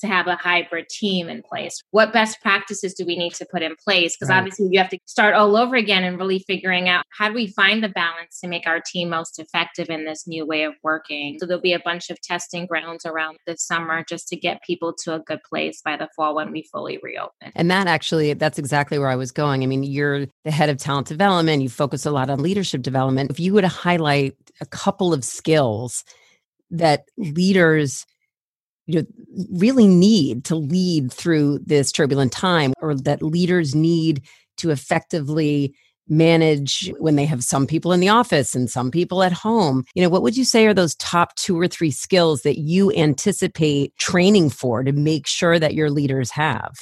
to 0.00 0.06
have 0.06 0.26
a 0.26 0.36
hybrid 0.36 0.88
team 0.88 1.28
in 1.28 1.42
place? 1.42 1.82
What 1.90 2.12
best 2.12 2.40
practices 2.40 2.94
do 2.94 3.04
we 3.06 3.16
need 3.16 3.34
to 3.34 3.46
put 3.50 3.62
in 3.62 3.74
place? 3.76 4.16
Because 4.16 4.30
right. 4.30 4.38
obviously 4.38 4.68
you 4.70 4.78
have 4.78 4.90
to 4.90 4.98
start 5.06 5.34
all 5.34 5.56
over 5.56 5.76
again 5.76 6.04
and 6.04 6.18
really 6.18 6.40
figuring 6.46 6.88
out 6.88 7.04
how 7.16 7.28
do 7.28 7.34
we 7.34 7.46
find 7.46 7.82
the 7.82 7.88
balance 7.88 8.40
to 8.40 8.48
make 8.48 8.66
our 8.66 8.80
team 8.84 9.10
most 9.10 9.38
effective 9.38 9.90
in 9.90 10.04
this 10.04 10.26
new 10.26 10.46
way 10.46 10.64
of 10.64 10.74
working. 10.82 11.36
So 11.38 11.46
there'll 11.46 11.62
be 11.62 11.72
a 11.72 11.80
bunch 11.80 12.10
of 12.10 12.20
testing 12.20 12.66
grounds 12.66 13.06
around 13.06 13.38
this 13.46 13.62
summer 13.64 14.04
just 14.08 14.28
to 14.28 14.36
get 14.36 14.62
people 14.62 14.94
to 15.04 15.14
a 15.14 15.20
good 15.20 15.40
place 15.48 15.80
by 15.84 15.96
the 15.96 16.08
fall 16.16 16.34
when 16.34 16.52
we 16.52 16.66
fully 16.72 16.98
reopen. 17.02 17.52
And 17.54 17.70
that 17.70 17.86
actually, 17.86 18.34
that's 18.34 18.58
exactly 18.58 18.98
where 18.98 19.08
I 19.08 19.16
was 19.16 19.30
going. 19.30 19.62
I 19.62 19.66
mean, 19.66 19.82
you're 19.82 20.26
the 20.44 20.50
head 20.50 20.68
of 20.68 20.78
talent 20.78 21.06
development, 21.06 21.62
you 21.62 21.68
focus 21.68 22.06
a 22.06 22.10
lot 22.10 22.30
on 22.30 22.42
leadership 22.42 22.82
development. 22.82 23.30
If 23.30 23.40
you 23.40 23.54
were 23.54 23.62
to 23.62 23.68
highlight 23.68 24.36
a 24.60 24.66
couple 24.66 25.12
of 25.12 25.24
skills 25.24 26.04
that 26.70 27.04
leaders 27.16 28.06
you 28.86 29.00
know, 29.00 29.06
really 29.52 29.86
need 29.86 30.44
to 30.44 30.56
lead 30.56 31.12
through 31.12 31.60
this 31.64 31.92
turbulent 31.92 32.32
time 32.32 32.72
or 32.80 32.94
that 32.94 33.22
leaders 33.22 33.74
need 33.74 34.22
to 34.56 34.70
effectively 34.70 35.74
manage 36.08 36.92
when 36.98 37.16
they 37.16 37.24
have 37.24 37.44
some 37.44 37.66
people 37.66 37.92
in 37.92 38.00
the 38.00 38.08
office 38.08 38.54
and 38.54 38.68
some 38.68 38.90
people 38.90 39.22
at 39.22 39.32
home 39.32 39.84
you 39.94 40.02
know 40.02 40.08
what 40.08 40.20
would 40.20 40.36
you 40.36 40.44
say 40.44 40.66
are 40.66 40.74
those 40.74 40.96
top 40.96 41.32
two 41.36 41.58
or 41.58 41.68
three 41.68 41.92
skills 41.92 42.42
that 42.42 42.58
you 42.58 42.92
anticipate 42.92 43.96
training 43.98 44.50
for 44.50 44.82
to 44.82 44.92
make 44.92 45.28
sure 45.28 45.60
that 45.60 45.74
your 45.74 45.90
leaders 45.90 46.32
have 46.32 46.72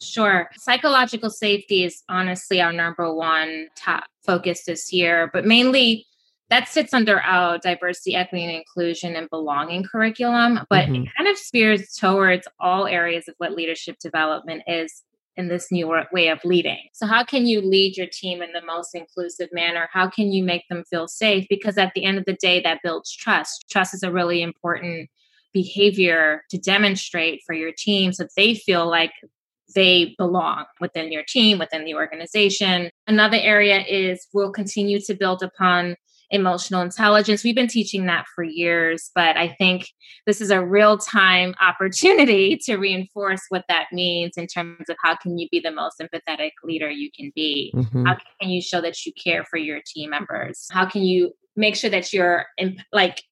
Sure. 0.00 0.48
Psychological 0.56 1.30
safety 1.30 1.84
is 1.84 2.02
honestly 2.08 2.60
our 2.60 2.72
number 2.72 3.12
one 3.12 3.66
top 3.74 4.04
focus 4.24 4.64
this 4.64 4.92
year, 4.92 5.28
but 5.32 5.44
mainly 5.44 6.06
that 6.50 6.68
sits 6.68 6.94
under 6.94 7.20
our 7.20 7.58
diversity, 7.58 8.14
equity, 8.14 8.44
and 8.44 8.54
inclusion 8.54 9.16
and 9.16 9.28
belonging 9.30 9.84
curriculum, 9.84 10.60
but 10.70 10.86
mm-hmm. 10.86 11.04
it 11.04 11.08
kind 11.16 11.28
of 11.28 11.36
spears 11.36 11.94
towards 11.94 12.48
all 12.58 12.86
areas 12.86 13.28
of 13.28 13.34
what 13.38 13.52
leadership 13.52 13.96
development 14.00 14.62
is 14.66 15.02
in 15.36 15.48
this 15.48 15.70
new 15.70 15.94
way 16.10 16.28
of 16.28 16.40
leading. 16.44 16.88
So, 16.92 17.06
how 17.06 17.22
can 17.22 17.46
you 17.46 17.60
lead 17.60 17.96
your 17.96 18.08
team 18.10 18.42
in 18.42 18.52
the 18.52 18.64
most 18.64 18.94
inclusive 18.94 19.48
manner? 19.52 19.88
How 19.92 20.08
can 20.08 20.32
you 20.32 20.42
make 20.42 20.64
them 20.68 20.84
feel 20.90 21.06
safe? 21.06 21.46
Because 21.48 21.78
at 21.78 21.92
the 21.94 22.04
end 22.04 22.18
of 22.18 22.24
the 22.24 22.34
day, 22.34 22.60
that 22.62 22.80
builds 22.82 23.14
trust. 23.14 23.66
Trust 23.70 23.94
is 23.94 24.02
a 24.02 24.12
really 24.12 24.42
important 24.42 25.08
behavior 25.52 26.42
to 26.50 26.58
demonstrate 26.58 27.40
for 27.46 27.54
your 27.54 27.72
team 27.76 28.12
so 28.12 28.26
they 28.36 28.54
feel 28.54 28.88
like 28.88 29.12
they 29.74 30.14
belong 30.18 30.64
within 30.80 31.12
your 31.12 31.24
team, 31.26 31.58
within 31.58 31.84
the 31.84 31.94
organization. 31.94 32.90
Another 33.06 33.36
area 33.36 33.80
is 33.80 34.26
we'll 34.32 34.50
continue 34.50 35.00
to 35.00 35.14
build 35.14 35.42
upon 35.42 35.96
emotional 36.30 36.82
intelligence. 36.82 37.42
We've 37.42 37.54
been 37.54 37.68
teaching 37.68 38.06
that 38.06 38.26
for 38.34 38.44
years, 38.44 39.10
but 39.14 39.36
I 39.36 39.48
think 39.48 39.88
this 40.26 40.40
is 40.40 40.50
a 40.50 40.64
real 40.64 40.98
time 40.98 41.54
opportunity 41.60 42.58
to 42.64 42.76
reinforce 42.76 43.42
what 43.48 43.64
that 43.68 43.86
means 43.92 44.36
in 44.36 44.46
terms 44.46 44.88
of 44.88 44.96
how 45.02 45.16
can 45.16 45.38
you 45.38 45.48
be 45.50 45.60
the 45.60 45.70
most 45.70 46.00
empathetic 46.00 46.52
leader 46.62 46.90
you 46.90 47.10
can 47.16 47.32
be? 47.34 47.72
Mm-hmm. 47.74 48.06
How 48.06 48.16
can 48.40 48.50
you 48.50 48.60
show 48.60 48.80
that 48.80 49.04
you 49.06 49.12
care 49.12 49.44
for 49.44 49.56
your 49.56 49.80
team 49.86 50.10
members? 50.10 50.66
How 50.70 50.86
can 50.86 51.02
you 51.02 51.32
make 51.56 51.76
sure 51.76 51.90
that 51.90 52.12
you're 52.12 52.46
in, 52.56 52.82
like 52.92 53.22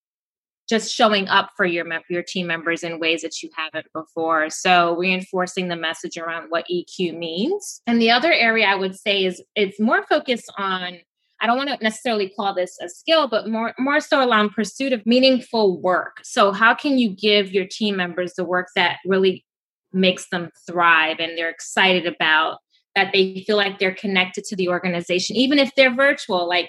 just 0.68 0.92
showing 0.92 1.28
up 1.28 1.50
for 1.56 1.64
your 1.64 1.86
your 2.08 2.22
team 2.22 2.46
members 2.46 2.82
in 2.82 2.98
ways 2.98 3.22
that 3.22 3.42
you 3.42 3.50
haven't 3.56 3.86
before. 3.92 4.50
So 4.50 4.96
reinforcing 4.96 5.68
the 5.68 5.76
message 5.76 6.16
around 6.16 6.46
what 6.48 6.66
EQ 6.70 7.16
means. 7.16 7.80
And 7.86 8.00
the 8.00 8.10
other 8.10 8.32
area 8.32 8.66
I 8.66 8.74
would 8.74 8.98
say 8.98 9.24
is 9.24 9.42
it's 9.54 9.78
more 9.78 10.04
focused 10.08 10.52
on 10.58 10.98
I 11.40 11.46
don't 11.46 11.56
want 11.56 11.68
to 11.70 11.78
necessarily 11.82 12.30
call 12.30 12.54
this 12.54 12.78
a 12.80 12.88
skill, 12.88 13.28
but 13.28 13.48
more 13.48 13.74
more 13.78 14.00
so 14.00 14.28
around 14.28 14.50
pursuit 14.50 14.92
of 14.92 15.04
meaningful 15.04 15.80
work. 15.80 16.18
So 16.22 16.52
how 16.52 16.74
can 16.74 16.98
you 16.98 17.10
give 17.10 17.52
your 17.52 17.66
team 17.66 17.96
members 17.96 18.34
the 18.34 18.44
work 18.44 18.68
that 18.74 18.98
really 19.04 19.44
makes 19.92 20.28
them 20.30 20.50
thrive 20.68 21.16
and 21.18 21.36
they're 21.36 21.50
excited 21.50 22.06
about 22.06 22.58
that 22.94 23.12
they 23.12 23.44
feel 23.46 23.56
like 23.56 23.78
they're 23.78 23.94
connected 23.94 24.44
to 24.44 24.56
the 24.56 24.68
organization 24.68 25.36
even 25.36 25.58
if 25.58 25.70
they're 25.74 25.94
virtual 25.94 26.48
like 26.48 26.68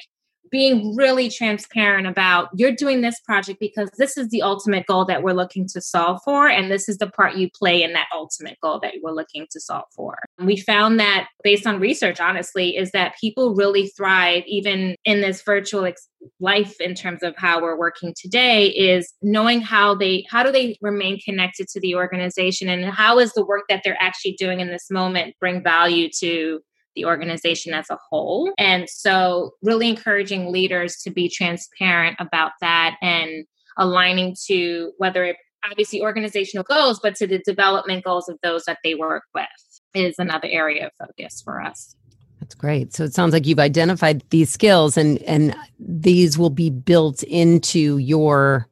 being 0.51 0.96
really 0.96 1.30
transparent 1.30 2.08
about 2.08 2.50
you're 2.56 2.72
doing 2.72 3.01
this 3.01 3.20
project 3.22 3.60
because 3.60 3.89
this 3.98 4.18
is 4.18 4.30
the 4.30 4.42
ultimate 4.42 4.86
goal 4.86 5.06
that 5.06 5.24
we're 5.24 5.34
looking 5.34 5.68
to 5.68 5.82
solve 5.82 6.20
for 6.24 6.48
and 6.48 6.72
this 6.72 6.88
is 6.88 6.98
the 6.98 7.08
part 7.08 7.36
you 7.36 7.50
play 7.58 7.84
in 7.84 7.94
that 7.94 8.08
ultimate 8.13 8.58
goal 8.62 8.80
that 8.80 8.94
we're 9.01 9.12
looking 9.12 9.48
to 9.51 9.60
solve 9.60 9.86
for. 9.96 10.18
We 10.39 10.58
found 10.58 11.00
that 11.00 11.27
based 11.44 11.68
on 11.68 11.80
research 11.80 12.20
honestly 12.20 12.75
is 12.77 12.92
that 12.92 13.16
people 13.20 13.56
really 13.56 13.88
thrive 13.88 14.44
even 14.48 14.96
in 15.06 15.22
this 15.22 15.42
virtual 15.42 15.86
ex- 15.86 16.08
life 16.39 16.75
in 16.80 16.94
terms 16.94 17.24
of 17.24 17.36
how 17.38 17.62
we're 17.62 17.77
working 17.77 18.13
today 18.20 18.68
is 18.68 19.13
knowing 19.22 19.62
how 19.62 19.96
they 19.96 20.25
how 20.30 20.44
do 20.44 20.51
they 20.51 20.77
remain 20.82 21.20
connected 21.20 21.68
to 21.68 21.80
the 21.80 21.96
organization 21.96 22.70
and 22.70 22.86
how 22.86 23.20
is 23.20 23.34
the 23.34 23.46
work 23.46 23.63
that 23.70 23.82
they're 23.84 23.98
actually 24.00 24.34
doing 24.34 24.60
in 24.60 24.68
this 24.68 24.89
moment 24.89 25.36
bring 25.39 25.63
value 25.63 26.10
to 26.20 26.60
the 26.98 27.06
organization 27.06 27.74
as 27.74 27.89
a 27.89 27.98
whole. 28.10 28.51
And 28.58 28.89
so, 28.89 29.51
really 29.62 29.88
encouraging 29.88 30.51
leaders 30.51 30.98
to 31.04 31.12
be 31.12 31.30
transparent 31.30 32.18
about 32.20 32.51
that 32.60 32.96
and 33.01 33.46
aligning 33.77 34.36
to 34.48 34.92
whether 34.98 35.24
it 35.24 35.38
obviously 35.70 36.01
organizational 36.01 36.63
goals, 36.63 37.00
but 37.01 37.16
to 37.16 37.27
the 37.27 37.39
development 37.39 38.04
goals 38.04 38.27
of 38.27 38.38
those 38.42 38.63
that 38.66 38.80
they 38.84 38.96
work 38.96 39.24
with 39.34 39.46
is 39.94 40.16
another 40.18 40.48
area 40.50 40.88
of 40.88 40.92
focus 41.08 41.42
for 41.44 41.62
us. 41.62 41.96
That's 42.39 42.56
great. 42.56 42.94
So 42.94 43.04
it 43.04 43.13
sounds 43.13 43.34
like 43.34 43.46
you've 43.46 43.60
identified 43.60 44.24
these 44.30 44.50
skills 44.50 44.98
and 44.98 45.22
and 45.24 45.56
these 45.80 46.38
will 46.38 46.50
be 46.50 46.70
built 46.70 47.24
into 47.24 47.98
your 47.98 48.68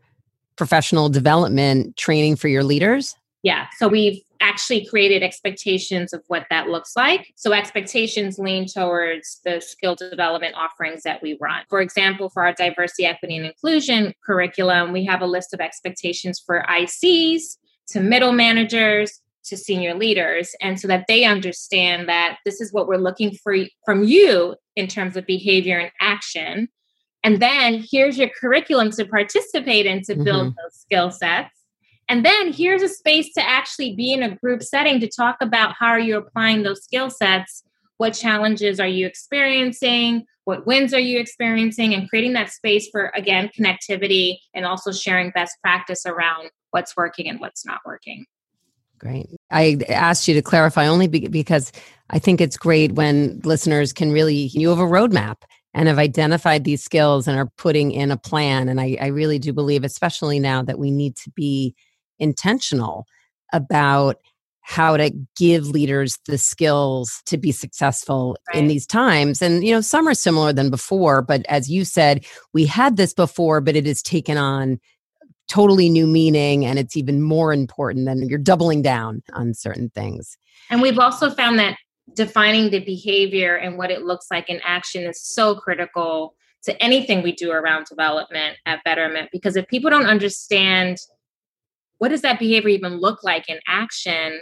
professional 0.56 1.10
development 1.10 1.98
training 1.98 2.38
for 2.38 2.48
your 2.48 2.64
leaders. 2.64 3.16
Yeah. 3.46 3.68
So 3.78 3.88
we've 3.88 4.20
actually 4.42 4.88
created 4.88 5.22
expectations 5.22 6.14
of 6.14 6.24
what 6.30 6.48
that 6.50 6.68
looks 6.68 6.96
like. 6.96 7.32
So 7.36 7.54
expectations 7.54 8.40
lean 8.40 8.66
towards 8.66 9.40
the 9.46 9.62
skill 9.62 9.94
development 9.94 10.56
offerings 10.56 11.04
that 11.04 11.22
we 11.22 11.38
run. 11.40 11.62
For 11.70 11.80
example, 11.80 12.32
for 12.32 12.44
our 12.44 12.54
diversity, 12.54 13.06
equity, 13.06 13.38
and 13.38 13.46
inclusion 13.46 14.16
curriculum, 14.26 14.92
we 14.92 15.06
have 15.06 15.22
a 15.22 15.28
list 15.28 15.54
of 15.54 15.60
expectations 15.60 16.42
for 16.44 16.66
ICs 16.68 17.58
to 17.90 18.00
middle 18.00 18.32
managers 18.32 19.22
to 19.44 19.56
senior 19.56 19.94
leaders 19.94 20.56
and 20.60 20.80
so 20.80 20.88
that 20.88 21.06
they 21.08 21.24
understand 21.24 22.10
that 22.10 22.38
this 22.46 22.60
is 22.60 22.74
what 22.74 22.88
we're 22.88 22.98
looking 22.98 23.32
for 23.32 23.56
from 23.86 24.04
you 24.04 24.56
in 24.76 24.88
terms 24.88 25.16
of 25.16 25.24
behavior 25.28 25.78
and 25.78 25.92
action 26.02 26.68
and 27.24 27.40
then 27.40 27.86
here's 27.92 28.18
your 28.18 28.30
curriculum 28.42 28.90
to 28.90 29.06
participate 29.06 29.86
in 29.86 30.02
to 30.02 30.16
build 30.16 30.48
mm-hmm. 30.48 30.64
those 30.64 30.74
skill 30.74 31.12
sets 31.12 31.65
and 32.08 32.24
then 32.24 32.54
here's 32.54 32.82
a 32.82 32.90
space 32.90 33.34
to 33.34 33.42
actually 33.42 33.96
be 33.96 34.14
in 34.14 34.24
a 34.24 34.36
group 34.36 34.62
setting 34.62 35.00
to 35.00 35.10
talk 35.10 35.38
about 35.42 35.76
how 35.78 35.88
are 35.88 36.00
you 36.00 36.18
applying 36.18 36.64
those 36.64 36.84
skill 36.84 37.10
sets 37.10 37.64
what 37.98 38.12
challenges 38.12 38.80
are 38.80 38.88
you 38.88 39.06
experiencing 39.06 40.26
what 40.46 40.68
wins 40.68 40.94
are 40.94 41.00
you 41.00 41.20
experiencing 41.20 41.94
and 41.94 42.10
creating 42.10 42.34
that 42.34 42.50
space 42.50 42.88
for 42.92 43.12
again 43.16 43.50
connectivity 43.58 44.38
and 44.54 44.66
also 44.66 44.92
sharing 44.92 45.32
best 45.32 45.58
practice 45.62 46.06
around 46.06 46.50
what's 46.72 46.96
working 46.96 47.28
and 47.28 47.40
what's 47.40 47.66
not 47.66 47.82
working. 47.86 48.26
Great. 49.00 49.28
I 49.52 49.80
asked 49.90 50.28
you 50.28 50.34
to 50.36 50.42
clarify 50.42 50.88
only 50.88 51.08
because 51.08 51.72
i 52.10 52.20
think 52.20 52.40
it's 52.40 52.56
great 52.56 52.94
when 52.94 53.42
listeners 53.44 53.92
can 53.92 54.12
really 54.12 54.50
you 54.54 54.70
have 54.70 54.80
a 54.80 54.84
roadmap 54.84 55.38
and 55.74 55.90
have 55.90 56.00
identified 56.00 56.64
these 56.64 56.84
skills 56.84 57.28
and 57.28 57.38
are 57.38 57.50
putting 57.58 57.92
in 57.92 58.10
a 58.10 58.18
plan. 58.18 58.70
And 58.70 58.80
I, 58.80 58.98
I 59.02 59.08
really 59.08 59.40
do 59.40 59.52
believe 59.52 59.84
especially 59.84 60.40
now 60.40 60.64
that 60.64 60.80
we 60.80 60.90
need 60.90 61.18
to 61.18 61.32
be 61.32 61.76
intentional 62.20 63.06
about 63.54 64.18
how 64.62 64.98
to 64.98 65.12
give 65.38 65.68
leaders 65.68 66.18
the 66.26 66.40
skills 66.40 67.22
to 67.28 67.38
be 67.38 67.52
successful 67.52 68.36
right. 68.48 68.58
in 68.58 68.68
these 68.68 68.88
times. 68.88 69.40
And, 69.40 69.64
you 69.64 69.72
know, 69.72 69.82
some 69.82 70.08
are 70.08 70.16
similar 70.16 70.52
than 70.54 70.72
before, 70.72 71.22
but 71.22 71.46
as 71.48 71.70
you 71.70 71.86
said, 71.86 72.26
we 72.52 72.66
had 72.66 72.98
this 72.98 73.14
before, 73.14 73.62
but 73.62 73.76
it 73.76 73.86
has 73.86 74.02
taken 74.02 74.38
on 74.38 74.80
totally 75.48 75.88
new 75.88 76.08
meaning 76.08 76.66
and 76.66 76.80
it's 76.80 76.98
even 76.98 77.22
more 77.22 77.54
important 77.54 78.06
than 78.06 78.28
you're 78.28 78.40
doubling 78.40 78.82
down 78.82 79.22
on 79.34 79.54
certain 79.54 79.90
things. 79.90 80.36
And 80.72 80.82
we've 80.82 80.98
also 80.98 81.30
found 81.30 81.60
that 81.60 81.78
defining 82.16 82.72
the 82.72 82.84
behavior 82.84 83.56
and 83.56 83.78
what 83.78 83.92
it 83.92 84.04
looks 84.04 84.28
like 84.32 84.50
in 84.50 84.60
action 84.64 85.04
is 85.04 85.22
so 85.22 85.54
critical 85.54 86.36
to 86.64 86.82
anything 86.82 87.22
we 87.22 87.32
do 87.32 87.52
around 87.52 87.86
development 87.86 88.58
at 88.66 88.84
Betterment 88.84 89.30
because 89.32 89.56
if 89.56 89.68
people 89.68 89.92
don't 89.92 90.08
understand 90.08 90.98
what 91.98 92.10
does 92.10 92.22
that 92.22 92.40
behavior 92.40 92.70
even 92.70 93.00
look 93.00 93.24
like 93.24 93.50
in 93.50 93.60
action 93.68 94.42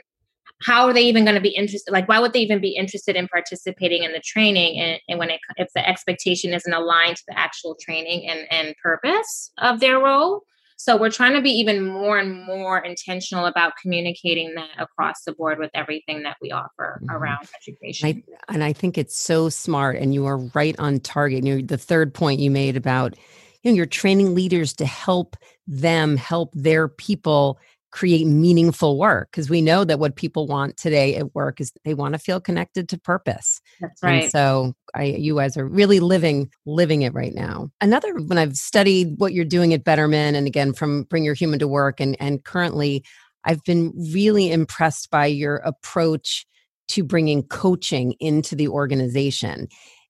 how 0.61 0.87
are 0.87 0.93
they 0.93 1.03
even 1.03 1.25
going 1.25 1.35
to 1.35 1.41
be 1.41 1.55
interested 1.55 1.91
like 1.91 2.07
why 2.07 2.19
would 2.19 2.33
they 2.33 2.39
even 2.39 2.61
be 2.61 2.75
interested 2.75 3.15
in 3.15 3.27
participating 3.27 4.03
in 4.03 4.11
the 4.11 4.21
training 4.23 4.79
and, 4.79 4.99
and 5.09 5.19
when 5.19 5.29
it 5.29 5.39
if 5.57 5.67
the 5.75 5.87
expectation 5.87 6.53
isn't 6.53 6.73
aligned 6.73 7.15
to 7.15 7.23
the 7.27 7.37
actual 7.37 7.75
training 7.81 8.27
and, 8.29 8.47
and 8.51 8.75
purpose 8.81 9.51
of 9.57 9.79
their 9.79 9.99
role 9.99 10.43
so 10.83 10.97
we're 10.97 11.11
trying 11.11 11.33
to 11.33 11.41
be 11.41 11.51
even 11.51 11.85
more 11.85 12.17
and 12.17 12.45
more 12.45 12.79
intentional 12.79 13.45
about 13.45 13.73
communicating 13.81 14.53
that 14.55 14.69
across 14.77 15.23
the 15.23 15.31
board 15.33 15.57
with 15.57 15.71
everything 15.73 16.23
that 16.23 16.35
we 16.41 16.51
offer 16.51 16.99
mm-hmm. 17.01 17.15
around 17.15 17.47
education. 17.61 18.23
I, 18.49 18.53
and 18.53 18.63
I 18.65 18.73
think 18.73 18.97
it's 18.97 19.17
so 19.17 19.47
smart, 19.47 19.95
and 19.95 20.13
you 20.13 20.25
are 20.25 20.37
right 20.37 20.75
on 20.79 20.99
target. 20.99 21.45
You 21.45 21.55
know, 21.55 21.61
the 21.61 21.77
third 21.77 22.13
point 22.13 22.41
you 22.41 22.51
made 22.51 22.75
about 22.75 23.15
you 23.63 23.71
know 23.71 23.75
you're 23.75 23.85
training 23.85 24.35
leaders 24.35 24.73
to 24.73 24.85
help 24.85 25.35
them 25.67 26.17
help 26.17 26.51
their 26.53 26.87
people 26.87 27.59
create 27.93 28.25
meaningful 28.25 28.97
work 28.97 29.29
because 29.31 29.51
we 29.51 29.61
know 29.61 29.83
that 29.83 29.99
what 29.99 30.15
people 30.15 30.47
want 30.47 30.75
today 30.77 31.15
at 31.15 31.35
work 31.35 31.61
is 31.61 31.71
they 31.85 31.93
want 31.93 32.13
to 32.13 32.19
feel 32.19 32.39
connected 32.39 32.89
to 32.89 32.99
purpose. 32.99 33.61
That's 33.79 34.01
right. 34.01 34.23
And 34.23 34.31
so 34.31 34.73
I 34.95 35.03
you 35.03 35.35
guys 35.35 35.55
are 35.57 35.67
really 35.67 35.99
living 35.99 36.49
living 36.65 37.03
it 37.03 37.13
right 37.13 37.35
now. 37.35 37.69
Another 37.81 38.15
when 38.15 38.39
I've 38.39 38.55
studied 38.55 39.19
what 39.19 39.33
you're 39.33 39.45
doing 39.45 39.75
at 39.75 39.83
Betterment 39.83 40.35
and 40.35 40.47
again 40.47 40.73
from 40.73 41.03
Bring 41.03 41.23
Your 41.23 41.35
Human 41.35 41.59
to 41.59 41.67
Work 41.67 41.99
and 41.99 42.17
and 42.19 42.43
currently 42.43 43.03
I've 43.45 43.63
been 43.63 43.93
really 44.11 44.51
impressed 44.51 45.11
by 45.11 45.27
your 45.27 45.57
approach 45.57 46.47
to 46.89 47.03
bringing 47.03 47.43
coaching 47.43 48.13
into 48.19 48.55
the 48.55 48.69
organization 48.69 49.67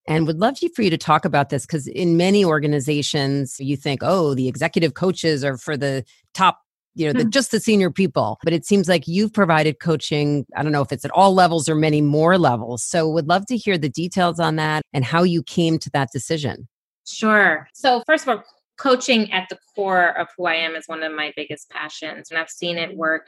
and 0.08 0.28
would 0.28 0.40
love 0.40 0.58
for 0.76 0.82
you 0.82 0.90
to 0.90 0.98
talk 0.98 1.26
about 1.26 1.50
this 1.50 1.66
because 1.66 1.88
in 1.88 2.18
many 2.18 2.44
organizations 2.44 3.60
you 3.60 3.78
think 3.78 4.02
oh 4.04 4.34
the 4.34 4.48
executive 4.48 4.94
coaches 4.94 5.44
are 5.44 5.58
for 5.58 5.78
the 5.78 6.04
top 6.34 6.60
you 6.96 7.08
know, 7.08 7.14
the, 7.14 7.24
hmm. 7.24 7.30
just 7.30 7.52
the 7.52 7.60
senior 7.60 7.90
people. 7.90 8.38
But 8.44 8.54
it 8.54 8.66
seems 8.66 8.88
like 8.88 9.08
you've 9.08 9.34
provided 9.34 9.80
coaching. 9.80 10.46
I 10.56 10.64
don't 10.64 10.72
know 10.72 10.82
if 10.82 10.92
it's 10.92 11.06
at 11.06 11.12
all 11.12 11.34
levels 11.34 11.68
or 11.68 11.76
many 11.76 12.02
more 12.02 12.38
levels. 12.38 12.84
So 12.84 13.10
would 13.10 13.28
love 13.28 13.46
to 13.48 13.58
hear 13.58 13.78
the 13.78 13.90
details 13.90 14.40
on 14.40 14.58
that 14.58 14.84
and 14.94 15.04
how 15.04 15.24
you 15.24 15.44
came 15.44 15.80
to 15.80 15.90
that 15.92 16.10
decision. 16.12 16.68
Sure. 17.06 17.68
So 17.74 18.04
first 18.06 18.28
of 18.28 18.30
all, 18.30 18.44
coaching 18.78 19.32
at 19.32 19.50
the 19.50 19.58
core 19.76 20.18
of 20.18 20.28
who 20.38 20.46
I 20.46 20.56
am 20.56 20.76
is 20.76 20.88
one 20.88 21.04
of 21.04 21.12
my 21.14 21.34
biggest 21.36 21.70
passions. 21.70 22.30
And 22.30 22.40
I've 22.40 22.50
seen 22.50 22.78
it 22.78 22.96
work 22.96 23.28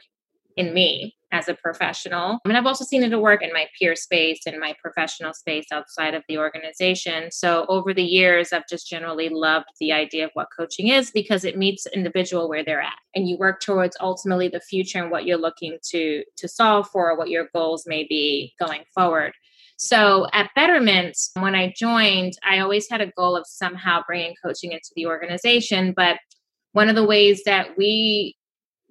in 0.56 0.72
me 0.72 1.14
as 1.32 1.48
a 1.48 1.54
professional. 1.54 2.38
I 2.44 2.48
mean, 2.48 2.56
I've 2.56 2.66
also 2.66 2.84
seen 2.84 3.02
it 3.02 3.12
at 3.12 3.20
work 3.20 3.42
in 3.42 3.52
my 3.52 3.66
peer 3.78 3.96
space 3.96 4.40
and 4.46 4.58
my 4.58 4.74
professional 4.80 5.34
space 5.34 5.66
outside 5.72 6.14
of 6.14 6.22
the 6.28 6.38
organization. 6.38 7.30
So 7.30 7.66
over 7.68 7.92
the 7.92 8.02
years, 8.02 8.52
I've 8.52 8.68
just 8.68 8.88
generally 8.88 9.28
loved 9.28 9.66
the 9.80 9.92
idea 9.92 10.24
of 10.24 10.30
what 10.34 10.48
coaching 10.56 10.88
is 10.88 11.10
because 11.10 11.44
it 11.44 11.58
meets 11.58 11.86
individual 11.86 12.48
where 12.48 12.64
they're 12.64 12.80
at 12.80 12.98
and 13.14 13.28
you 13.28 13.36
work 13.38 13.60
towards 13.60 13.96
ultimately 14.00 14.48
the 14.48 14.60
future 14.60 15.02
and 15.02 15.10
what 15.10 15.26
you're 15.26 15.36
looking 15.36 15.78
to 15.90 16.24
to 16.36 16.48
solve 16.48 16.88
for, 16.88 17.16
what 17.16 17.30
your 17.30 17.48
goals 17.54 17.84
may 17.86 18.04
be 18.08 18.54
going 18.58 18.84
forward. 18.94 19.32
So 19.78 20.26
at 20.32 20.50
Betterment, 20.54 21.18
when 21.34 21.54
I 21.54 21.74
joined, 21.76 22.34
I 22.42 22.60
always 22.60 22.88
had 22.88 23.02
a 23.02 23.12
goal 23.12 23.36
of 23.36 23.46
somehow 23.46 24.02
bringing 24.06 24.34
coaching 24.42 24.72
into 24.72 24.90
the 24.96 25.06
organization, 25.06 25.92
but 25.94 26.16
one 26.72 26.88
of 26.88 26.94
the 26.94 27.04
ways 27.04 27.42
that 27.44 27.76
we 27.76 28.36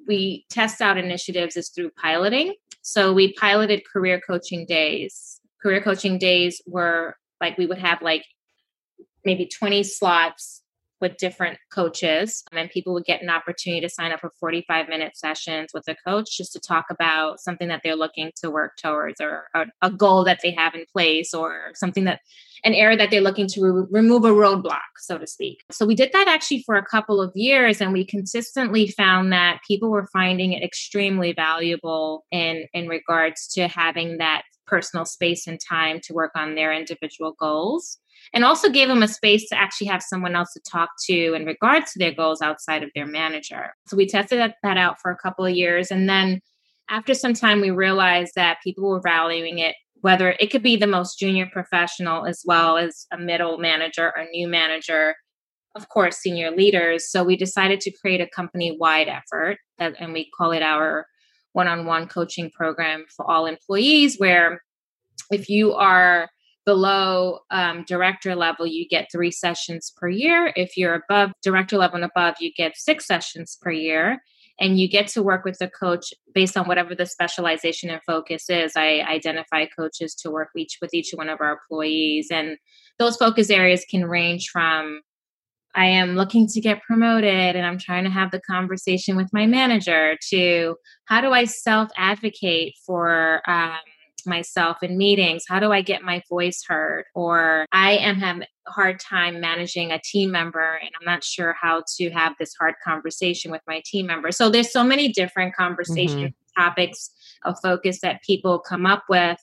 we 0.08 0.46
test 0.50 0.82
out 0.82 0.98
initiatives 0.98 1.56
is 1.56 1.70
through 1.70 1.92
piloting. 1.92 2.54
So 2.82 3.14
we 3.14 3.34
piloted 3.34 3.84
career 3.86 4.22
coaching 4.26 4.66
days. 4.66 5.40
Career 5.62 5.82
coaching 5.82 6.18
days 6.18 6.62
were 6.68 7.16
like 7.42 7.58
we 7.58 7.66
would 7.66 7.80
have 7.80 8.02
like 8.02 8.24
maybe 9.24 9.48
20 9.48 9.84
slots 9.84 10.62
with 11.06 11.18
different 11.18 11.60
coaches 11.72 12.44
and 12.52 12.68
people 12.72 12.92
would 12.92 13.06
get 13.06 13.22
an 13.22 13.30
opportunity 13.30 13.80
to 13.80 13.90
sign 13.90 14.12
up 14.12 14.20
for 14.20 14.32
45 14.40 14.90
minute 14.90 15.16
sessions 15.16 15.70
with 15.72 15.88
a 15.88 15.96
coach 16.04 16.36
just 16.36 16.52
to 16.54 16.60
talk 16.60 16.86
about 16.90 17.40
something 17.40 17.68
that 17.68 17.82
they're 17.84 17.96
looking 17.96 18.32
to 18.38 18.50
work 18.50 18.72
towards 18.82 19.22
or, 19.22 19.46
or 19.54 19.68
a 19.84 19.92
goal 19.92 20.24
that 20.24 20.40
they 20.42 20.50
have 20.50 20.74
in 20.74 20.86
place 20.92 21.32
or 21.32 21.72
something 21.76 22.06
that 22.06 22.22
an 22.64 22.74
area 22.74 22.98
that 22.98 23.12
they're 23.12 23.22
looking 23.22 23.48
to 23.48 23.62
re- 23.62 23.88
remove 23.92 24.26
a 24.26 24.30
roadblock 24.30 24.80
so 24.98 25.20
to 25.20 25.28
speak. 25.28 25.64
So 25.72 25.86
we 25.86 25.94
did 25.94 26.12
that 26.14 26.28
actually 26.28 26.64
for 26.66 26.76
a 26.76 26.86
couple 26.86 27.22
of 27.22 27.32
years 27.36 27.82
and 27.82 27.94
we 27.94 28.04
consistently 28.04 28.88
found 28.88 29.32
that 29.32 29.60
people 29.68 29.92
were 29.92 30.08
finding 30.12 30.54
it 30.54 30.64
extremely 30.64 31.34
valuable 31.34 32.26
in 32.32 32.66
in 32.74 32.88
regards 32.88 33.48
to 33.50 33.68
having 33.68 34.18
that 34.18 34.42
personal 34.68 35.06
space 35.06 35.48
and 35.48 35.60
time 35.60 36.00
to 36.04 36.14
work 36.14 36.32
on 36.36 36.56
their 36.56 36.74
individual 36.74 37.34
goals 37.40 38.00
and 38.34 38.44
also 38.44 38.70
gave 38.70 38.88
them 38.88 39.04
a 39.04 39.08
space 39.08 39.48
to 39.50 39.58
actually 39.58 39.88
have 39.88 40.02
someone 40.02 40.36
else 40.36 40.52
to 40.54 40.62
talk 40.70 40.90
to 41.06 41.34
in 41.34 41.46
regards 41.46 41.92
to 41.92 42.00
their 42.00 42.14
goals 42.14 42.42
outside 42.42 42.84
of 42.84 42.90
their 42.96 43.06
manager. 43.06 43.74
So 43.88 43.98
we 43.98 44.08
tested 44.08 44.40
that, 44.64 44.78
out 44.78 45.00
for 45.02 45.12
a 45.12 45.18
couple 45.18 45.46
of 45.46 45.54
years. 45.54 45.92
And 45.92 46.10
then 46.10 46.42
after 46.90 47.14
some 47.14 47.34
time, 47.34 47.62
we 47.62 47.72
realized 47.72 48.34
that 48.36 48.58
people 48.64 48.90
were 48.90 49.02
valuing 49.02 49.60
it, 49.60 49.76
whether 50.02 50.36
it 50.40 50.52
could 50.52 50.64
be 50.64 50.76
the 50.76 50.88
most 50.88 51.20
junior 51.20 51.48
professional 51.52 52.26
as 52.26 52.42
well 52.46 52.78
as 52.78 53.06
a 53.12 53.18
middle 53.18 53.58
manager 53.58 54.14
or 54.16 54.26
new 54.32 54.48
manager, 54.48 55.16
of 55.76 55.90
course, 55.90 56.18
senior 56.18 56.52
leaders. 56.52 57.10
So 57.10 57.24
we 57.24 57.36
decided 57.36 57.80
to 57.82 57.92
create 57.92 58.22
a 58.22 58.28
company 58.28 58.76
wide 58.80 59.08
effort, 59.08 59.58
and 59.78 60.14
we 60.14 60.30
call 60.38 60.52
it 60.52 60.62
our 60.62 61.06
one 61.56 61.68
on 61.68 61.86
one 61.86 62.08
coaching 62.08 62.52
program 62.52 63.06
for 63.16 63.30
all 63.30 63.46
employees, 63.46 64.18
where 64.18 64.62
if 65.32 65.50
you 65.50 65.74
are 65.74 66.30
below 66.66 67.40
um, 67.50 67.86
director 67.88 68.36
level, 68.36 68.68
you 68.68 68.88
get 68.88 69.08
three 69.12 69.32
sessions 69.32 69.94
per 69.96 70.10
year. 70.10 70.52
If 70.56 70.76
you're 70.76 71.04
above 71.08 71.32
director 71.42 71.78
level 71.78 71.96
and 71.96 72.06
above, 72.06 72.36
you 72.40 72.52
get 72.52 72.76
six 72.76 73.08
sessions 73.08 73.58
per 73.62 73.72
year. 73.72 74.22
And 74.60 74.80
you 74.80 74.88
get 74.88 75.08
to 75.10 75.22
work 75.22 75.44
with 75.44 75.58
the 75.60 75.70
coach 75.70 76.14
based 76.34 76.56
on 76.56 76.66
whatever 76.66 76.96
the 76.96 77.06
specialization 77.06 77.90
and 77.90 78.02
focus 78.04 78.50
is. 78.50 78.74
I 78.76 79.02
identify 79.02 79.66
coaches 79.66 80.16
to 80.16 80.32
work 80.32 80.50
each 80.56 80.78
with 80.82 80.94
each 80.94 81.12
one 81.14 81.28
of 81.28 81.42
our 81.42 81.52
employees. 81.52 82.30
And 82.32 82.58
those 82.98 83.18
focus 83.18 83.50
areas 83.50 83.86
can 83.90 84.06
range 84.06 84.50
from 84.50 85.02
I 85.76 85.86
am 85.86 86.16
looking 86.16 86.48
to 86.48 86.62
get 86.62 86.82
promoted 86.84 87.56
and 87.56 87.66
I'm 87.66 87.78
trying 87.78 88.06
to 88.06 88.10
have 88.10 88.32
the 88.32 88.40
conversation 88.40 89.16
with 89.16 89.32
my 89.34 89.46
manager 89.46 90.18
to 90.30 90.76
how 91.06 91.22
do 91.22 91.32
I 91.32 91.46
self 91.46 91.90
advocate 91.98 92.76
for 92.86 93.42
um, 93.48 93.78
myself 94.26 94.82
in 94.82 94.98
meetings? 94.98 95.44
How 95.48 95.60
do 95.60 95.72
I 95.72 95.82
get 95.82 96.02
my 96.02 96.22
voice 96.30 96.64
heard? 96.68 97.06
Or 97.14 97.66
I 97.72 97.98
am 97.98 98.16
having 98.16 98.44
a 98.44 98.72
hard 98.72 99.00
time 99.00 99.40
managing 99.40 99.92
a 99.92 100.00
team 100.00 100.32
member 100.32 100.80
and 100.82 100.90
I'm 101.00 101.06
not 101.06 101.24
sure 101.24 101.56
how 101.60 101.84
to 101.98 102.10
have 102.12 102.34
this 102.40 102.54
hard 102.60 102.76
conversation 102.84 103.52
with 103.52 103.62
my 103.68 103.82
team 103.86 104.08
member. 104.08 104.32
So 104.32 104.50
there's 104.50 104.72
so 104.72 104.84
many 104.84 105.12
different 105.12 105.56
conversation 105.56 106.20
mm-hmm. 106.20 106.62
topics 106.62 107.12
of 107.44 107.58
focus 107.62 108.00
that 108.02 108.24
people 108.24 108.60
come 108.60 108.86
up 108.86 109.04
with 109.10 109.38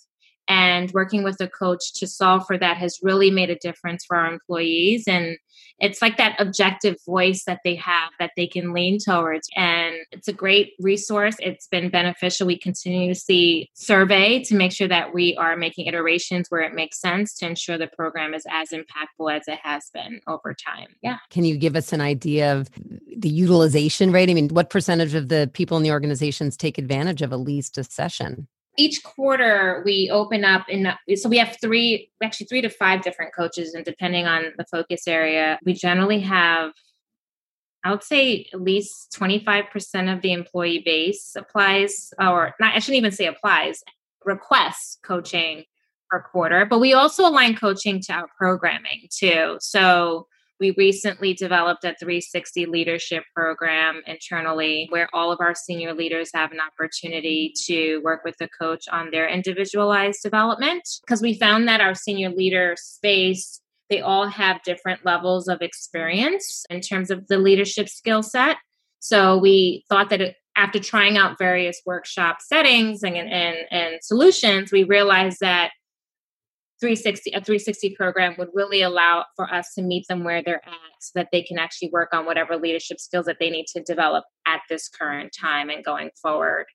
and 0.49 0.91
working 0.93 1.23
with 1.23 1.41
a 1.41 1.49
coach 1.49 1.93
to 1.95 2.07
solve 2.07 2.47
for 2.47 2.59
that 2.59 2.77
has 2.77 2.99
really 3.03 3.31
made 3.31 3.51
a 3.51 3.57
difference 3.57 4.05
for 4.05 4.17
our 4.17 4.33
employees. 4.33 5.05
And 5.07 5.37
it's 5.79 6.03
like 6.03 6.17
that 6.17 6.37
objective 6.41 6.97
voice 7.07 7.45
that 7.45 7.61
they 7.65 7.75
have 7.77 8.11
that 8.19 8.33
they 8.37 8.47
can 8.47 8.73
lean 8.73 8.99
towards. 8.99 9.49
And 9.57 9.97
it's 10.11 10.29
a 10.29 10.33
great 10.33 10.73
resource. 10.81 11.37
It's 11.41 11.67
been 11.67 11.91
beneficial. 11.91 12.47
We 12.47 12.59
continuously 12.59 13.71
survey 13.75 14.43
to 14.45 14.55
make 14.55 14.73
sure 14.73 14.89
that 14.89 15.13
we 15.13 15.37
are 15.37 15.57
making 15.57 15.87
iterations 15.87 16.49
where 16.49 16.63
it 16.63 16.75
makes 16.75 17.01
sense 17.01 17.35
to 17.39 17.47
ensure 17.47 17.79
the 17.79 17.89
program 17.89 18.35
is 18.35 18.45
as 18.51 18.71
impactful 18.71 19.35
as 19.35 19.49
it 19.49 19.59
has 19.63 19.91
been 19.93 20.21
over 20.27 20.55
time. 20.55 20.89
Yeah. 21.03 21.19
Can 21.31 21.45
you 21.45 21.57
give 21.57 21.77
us 21.77 21.93
an 21.93 22.01
idea 22.01 22.55
of 22.55 22.71
the 23.17 23.29
utilization 23.29 24.13
rate? 24.13 24.31
I 24.31 24.35
mean 24.35 24.49
what 24.49 24.71
percentage 24.71 25.15
of 25.15 25.29
the 25.29 25.51
people 25.53 25.77
in 25.77 25.83
the 25.83 25.93
organizations 25.93 26.57
take 26.57 26.79
advantage 26.79 27.23
of 27.23 27.33
at 27.33 27.41
least 27.41 27.79
a 27.79 27.85
session 27.85 28.47
each 28.79 29.03
quarter 29.03 29.83
we 29.85 30.09
open 30.11 30.45
up 30.45 30.69
in 30.69 30.91
so 31.17 31.29
we 31.29 31.39
have 31.39 31.57
three 31.61 32.11
actually 32.23 32.47
three 32.47 32.61
to 32.63 32.71
five 32.71 33.03
different 33.03 33.35
coaches 33.35 33.75
and 33.75 33.85
depending 33.85 34.27
on 34.27 34.45
the 34.57 34.65
focus 34.65 35.07
area 35.07 35.59
we 35.65 35.73
generally 35.73 36.21
have 36.21 36.73
i 37.85 37.91
would 37.91 38.03
say 38.03 38.47
at 38.53 38.61
least 38.61 39.15
25% 39.19 40.13
of 40.13 40.23
the 40.23 40.33
employee 40.33 40.83
base 40.85 41.35
applies 41.37 42.13
or 42.19 42.55
not 42.61 42.75
i 42.75 42.79
shouldn't 42.79 42.99
even 42.99 43.13
say 43.13 43.27
applies 43.27 43.83
requests 44.25 44.99
coaching 45.03 45.65
per 46.09 46.23
quarter 46.23 46.65
but 46.65 46.79
we 46.79 46.95
also 46.95 47.29
align 47.29 47.55
coaching 47.55 48.01
to 48.01 48.13
our 48.13 48.29
programming 48.39 49.09
too. 49.11 49.57
So 49.61 50.27
we 50.61 50.75
recently 50.77 51.35
developed 51.35 51.85
a 51.85 51.95
360 51.99 52.67
leadership 52.67 53.25
program 53.35 54.01
internally 54.07 54.87
where 54.91 55.09
all 55.13 55.33
of 55.33 55.41
our 55.41 55.55
senior 55.55 55.95
leaders 55.95 56.31
have 56.35 56.53
an 56.53 56.59
opportunity 56.61 57.53
to 57.67 57.99
work 57.99 58.23
with 58.25 58.37
the 58.39 58.49
coach 58.61 58.85
on 58.91 59.11
their 59.11 59.29
individualized 59.29 60.23
development 60.23 60.83
because 61.05 61.21
we 61.21 61.35
found 61.35 61.67
that 61.67 61.81
our 61.81 61.95
senior 61.95 62.31
leader 62.31 62.75
space 62.79 63.61
they 63.93 64.01
all 64.01 64.27
have 64.27 64.63
different 64.63 65.05
levels 65.05 65.49
of 65.49 65.61
experience 65.61 66.65
in 66.71 66.81
terms 66.81 67.11
of 67.11 67.29
the 67.29 67.37
leadership 67.37 67.91
skill 67.91 68.23
set. 68.23 68.57
So 69.01 69.37
we 69.37 69.85
thought 69.91 70.09
that 70.09 70.23
it, 70.23 70.37
after 70.57 70.81
trying 70.81 71.19
out 71.19 71.37
various 71.39 71.79
workshop 71.85 72.39
settings 72.41 73.03
and, 73.03 73.17
and, 73.17 73.57
and 73.71 73.99
solutions, 74.01 74.73
we 74.73 74.85
realized 74.85 75.41
that 75.41 75.73
360 76.83 77.31
a 77.31 77.41
360 77.41 77.95
program 77.95 78.35
would 78.39 78.49
really 78.53 78.83
allow 78.83 79.25
for 79.37 79.53
us 79.55 79.73
to 79.75 79.83
meet 79.83 80.05
them 80.09 80.25
where 80.25 80.43
they're 80.43 80.67
at 80.67 80.93
so 81.01 81.13
that 81.15 81.29
they 81.31 81.41
can 81.41 81.57
actually 81.57 81.91
work 81.91 82.09
on 82.13 82.27
whatever 82.27 82.57
leadership 82.57 82.99
skills 82.99 83.27
that 83.27 83.37
they 83.39 83.51
need 83.51 83.67
to 83.69 83.81
develop 83.85 84.25
at 84.49 84.63
this 84.69 84.89
current 84.89 85.33
time 85.33 85.71
and 85.71 85.85
going 85.85 86.11
forward. 86.21 86.67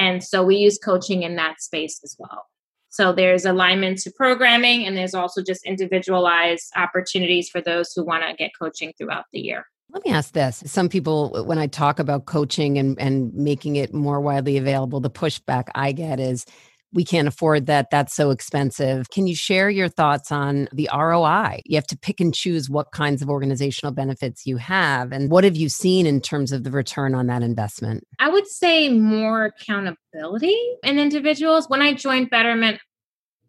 And 0.00 0.22
so 0.22 0.42
we 0.42 0.56
use 0.56 0.78
coaching 0.78 1.22
in 1.22 1.36
that 1.36 1.62
space 1.62 2.00
as 2.02 2.16
well. 2.18 2.46
So 2.88 3.12
there's 3.12 3.44
alignment 3.44 3.98
to 4.00 4.10
programming 4.10 4.84
and 4.84 4.96
there's 4.96 5.14
also 5.14 5.42
just 5.42 5.64
individualized 5.64 6.72
opportunities 6.74 7.48
for 7.48 7.60
those 7.60 7.92
who 7.94 8.04
want 8.04 8.24
to 8.28 8.34
get 8.34 8.50
coaching 8.60 8.92
throughout 8.98 9.26
the 9.32 9.38
year. 9.38 9.64
Let 9.92 10.04
me 10.04 10.10
ask 10.10 10.32
this. 10.32 10.62
Some 10.66 10.88
people, 10.88 11.44
when 11.44 11.58
I 11.58 11.68
talk 11.68 11.98
about 12.00 12.24
coaching 12.24 12.78
and, 12.78 12.98
and 12.98 13.32
making 13.32 13.76
it 13.76 13.94
more 13.94 14.20
widely 14.20 14.56
available, 14.56 15.00
the 15.00 15.10
pushback 15.10 15.68
I 15.74 15.92
get 15.92 16.18
is 16.18 16.46
we 16.92 17.04
can't 17.04 17.28
afford 17.28 17.66
that. 17.66 17.90
That's 17.90 18.14
so 18.14 18.30
expensive. 18.30 19.10
Can 19.10 19.26
you 19.26 19.34
share 19.34 19.70
your 19.70 19.88
thoughts 19.88 20.30
on 20.30 20.68
the 20.72 20.88
ROI? 20.92 21.62
You 21.64 21.76
have 21.76 21.86
to 21.88 21.98
pick 21.98 22.20
and 22.20 22.34
choose 22.34 22.68
what 22.68 22.92
kinds 22.92 23.22
of 23.22 23.30
organizational 23.30 23.92
benefits 23.92 24.46
you 24.46 24.58
have. 24.58 25.12
And 25.12 25.30
what 25.30 25.44
have 25.44 25.56
you 25.56 25.68
seen 25.68 26.06
in 26.06 26.20
terms 26.20 26.52
of 26.52 26.64
the 26.64 26.70
return 26.70 27.14
on 27.14 27.26
that 27.28 27.42
investment? 27.42 28.06
I 28.18 28.28
would 28.28 28.46
say 28.46 28.88
more 28.88 29.46
accountability 29.46 30.56
in 30.82 30.98
individuals. 30.98 31.68
When 31.68 31.82
I 31.82 31.94
joined 31.94 32.30
Betterment, 32.30 32.78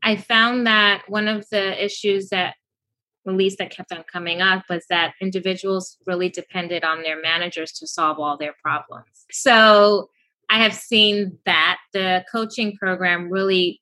I 0.01 0.15
found 0.15 0.67
that 0.67 1.03
one 1.07 1.27
of 1.27 1.45
the 1.49 1.83
issues 1.83 2.29
that 2.29 2.55
release 3.25 3.55
that 3.57 3.71
kept 3.71 3.91
on 3.91 4.03
coming 4.11 4.41
up 4.41 4.63
was 4.69 4.85
that 4.89 5.13
individuals 5.21 5.97
really 6.05 6.29
depended 6.29 6.83
on 6.83 7.03
their 7.03 7.21
managers 7.21 7.71
to 7.71 7.87
solve 7.87 8.19
all 8.19 8.37
their 8.37 8.53
problems. 8.61 9.25
So 9.31 10.09
I 10.53 10.57
have 10.57 10.75
seen 10.75 11.39
that 11.47 11.79
the 11.93 12.23
coaching 12.31 12.77
program 12.77 13.31
really 13.31 13.81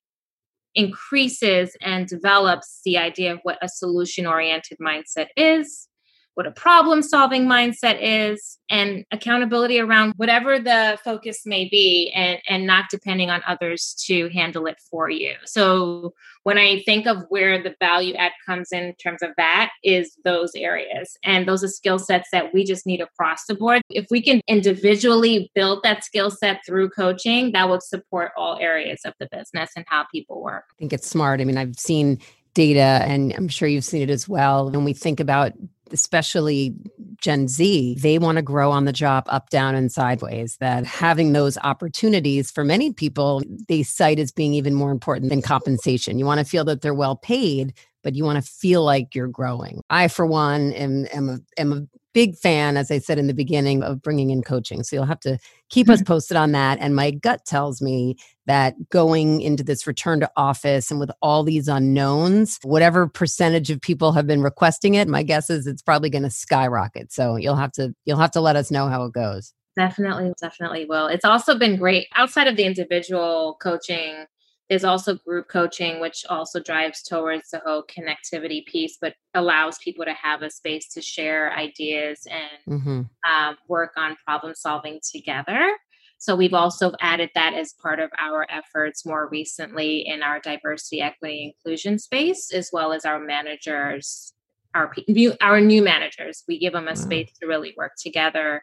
increases 0.74 1.76
and 1.82 2.06
develops 2.06 2.80
the 2.86 2.96
idea 2.96 3.34
of 3.34 3.40
what 3.42 3.58
a 3.60 3.68
solution 3.68 4.26
oriented 4.26 4.78
mindset 4.78 5.26
is 5.36 5.86
what 6.34 6.46
a 6.46 6.50
problem 6.50 7.02
solving 7.02 7.46
mindset 7.46 7.98
is 8.00 8.58
and 8.70 9.04
accountability 9.10 9.78
around 9.78 10.14
whatever 10.16 10.58
the 10.58 10.98
focus 11.04 11.42
may 11.44 11.68
be 11.68 12.10
and, 12.14 12.38
and 12.48 12.66
not 12.66 12.86
depending 12.90 13.28
on 13.28 13.42
others 13.46 13.94
to 14.06 14.28
handle 14.30 14.66
it 14.66 14.80
for 14.90 15.10
you. 15.10 15.34
So 15.44 16.14
when 16.44 16.58
i 16.58 16.80
think 16.80 17.06
of 17.06 17.24
where 17.28 17.62
the 17.62 17.74
value 17.78 18.14
add 18.14 18.32
comes 18.46 18.72
in, 18.72 18.82
in 18.82 18.94
terms 18.94 19.22
of 19.22 19.30
that 19.36 19.70
is 19.84 20.16
those 20.24 20.50
areas 20.56 21.16
and 21.22 21.46
those 21.46 21.62
are 21.62 21.68
skill 21.68 21.98
sets 21.98 22.30
that 22.32 22.52
we 22.52 22.64
just 22.64 22.86
need 22.86 23.00
across 23.00 23.44
the 23.46 23.54
board. 23.54 23.82
If 23.90 24.06
we 24.10 24.22
can 24.22 24.40
individually 24.48 25.50
build 25.54 25.82
that 25.84 26.04
skill 26.04 26.30
set 26.30 26.60
through 26.66 26.90
coaching 26.90 27.52
that 27.52 27.68
would 27.68 27.82
support 27.82 28.32
all 28.36 28.58
areas 28.58 29.02
of 29.04 29.14
the 29.20 29.28
business 29.30 29.70
and 29.76 29.84
how 29.88 30.06
people 30.12 30.42
work. 30.42 30.64
I 30.72 30.78
think 30.78 30.92
it's 30.92 31.06
smart. 31.06 31.40
I 31.40 31.44
mean 31.44 31.58
i've 31.58 31.78
seen 31.78 32.18
data 32.54 33.02
and 33.06 33.32
i'm 33.34 33.48
sure 33.48 33.68
you've 33.68 33.84
seen 33.84 34.02
it 34.02 34.10
as 34.10 34.28
well. 34.28 34.70
When 34.70 34.84
we 34.84 34.92
think 34.92 35.20
about 35.20 35.52
especially 35.92 36.74
Gen 37.20 37.48
Z, 37.48 37.96
they 38.00 38.18
want 38.18 38.36
to 38.36 38.42
grow 38.42 38.70
on 38.70 38.84
the 38.84 38.92
job 38.92 39.24
up, 39.28 39.50
down, 39.50 39.74
and 39.74 39.90
sideways. 39.90 40.56
That 40.58 40.84
having 40.84 41.32
those 41.32 41.58
opportunities 41.58 42.50
for 42.50 42.64
many 42.64 42.92
people, 42.92 43.42
they 43.68 43.82
cite 43.82 44.18
as 44.18 44.32
being 44.32 44.54
even 44.54 44.74
more 44.74 44.90
important 44.90 45.30
than 45.30 45.42
compensation. 45.42 46.18
You 46.18 46.26
want 46.26 46.40
to 46.40 46.44
feel 46.44 46.64
that 46.64 46.80
they're 46.80 46.94
well 46.94 47.16
paid, 47.16 47.74
but 48.02 48.14
you 48.14 48.24
want 48.24 48.44
to 48.44 48.50
feel 48.50 48.84
like 48.84 49.14
you're 49.14 49.28
growing. 49.28 49.82
I, 49.90 50.08
for 50.08 50.26
one, 50.26 50.72
am, 50.72 51.06
am, 51.12 51.28
a, 51.28 51.60
am 51.60 51.72
a 51.72 51.86
big 52.12 52.36
fan, 52.36 52.76
as 52.76 52.90
I 52.90 52.98
said 52.98 53.18
in 53.18 53.26
the 53.26 53.34
beginning, 53.34 53.82
of 53.82 54.02
bringing 54.02 54.30
in 54.30 54.42
coaching. 54.42 54.82
So 54.82 54.96
you'll 54.96 55.06
have 55.06 55.20
to 55.20 55.38
keep 55.68 55.88
us 55.88 56.00
mm-hmm. 56.00 56.06
posted 56.06 56.36
on 56.36 56.52
that. 56.52 56.78
And 56.80 56.94
my 56.94 57.10
gut 57.10 57.44
tells 57.44 57.80
me 57.80 58.16
that 58.46 58.74
going 58.90 59.40
into 59.40 59.62
this 59.62 59.86
return 59.86 60.20
to 60.20 60.30
office 60.36 60.90
and 60.90 60.98
with 60.98 61.10
all 61.22 61.42
these 61.42 61.68
unknowns, 61.68 62.58
whatever 62.62 63.08
percentage 63.08 63.70
of 63.70 63.80
people 63.80 64.12
have 64.12 64.26
been 64.26 64.42
requesting 64.42 64.94
it, 64.94 65.08
my 65.08 65.22
guess 65.22 65.50
is 65.50 65.66
it's 65.66 65.82
probably 65.82 66.10
going 66.10 66.24
to 66.24 66.30
skyrocket. 66.30 67.12
So 67.12 67.36
you'll 67.36 67.56
have 67.56 67.72
to 67.72 67.94
you'll 68.04 68.18
have 68.18 68.32
to 68.32 68.40
let 68.40 68.56
us 68.56 68.70
know 68.70 68.88
how 68.88 69.04
it 69.04 69.12
goes. 69.12 69.52
Definitely, 69.76 70.34
definitely 70.40 70.84
will. 70.84 71.06
It's 71.06 71.24
also 71.24 71.58
been 71.58 71.76
great 71.76 72.06
outside 72.14 72.46
of 72.46 72.56
the 72.56 72.64
individual 72.64 73.56
coaching 73.62 74.26
there's 74.68 74.84
also 74.84 75.16
group 75.16 75.48
coaching, 75.48 76.00
which 76.00 76.24
also 76.28 76.60
drives 76.60 77.02
towards 77.02 77.50
the 77.50 77.60
whole 77.64 77.84
connectivity 77.84 78.64
piece, 78.64 78.96
but 79.00 79.14
allows 79.34 79.78
people 79.78 80.04
to 80.04 80.14
have 80.14 80.42
a 80.42 80.50
space 80.50 80.88
to 80.94 81.02
share 81.02 81.52
ideas 81.52 82.26
and 82.30 82.80
mm-hmm. 82.80 83.00
uh, 83.26 83.54
work 83.68 83.92
on 83.96 84.16
problem 84.24 84.54
solving 84.54 85.00
together. 85.02 85.76
So 86.18 86.36
we've 86.36 86.54
also 86.54 86.92
added 87.00 87.30
that 87.34 87.52
as 87.52 87.74
part 87.82 87.98
of 87.98 88.10
our 88.18 88.46
efforts 88.48 89.04
more 89.04 89.28
recently 89.28 90.06
in 90.06 90.22
our 90.22 90.38
diversity, 90.38 91.00
equity, 91.00 91.52
inclusion 91.52 91.98
space, 91.98 92.52
as 92.52 92.70
well 92.72 92.92
as 92.92 93.04
our 93.04 93.18
managers, 93.18 94.32
our 94.72 94.94
our 95.40 95.60
new 95.60 95.82
managers. 95.82 96.44
We 96.46 96.60
give 96.60 96.74
them 96.74 96.86
a 96.86 96.92
wow. 96.92 96.94
space 96.94 97.32
to 97.40 97.48
really 97.48 97.74
work 97.76 97.92
together 97.98 98.62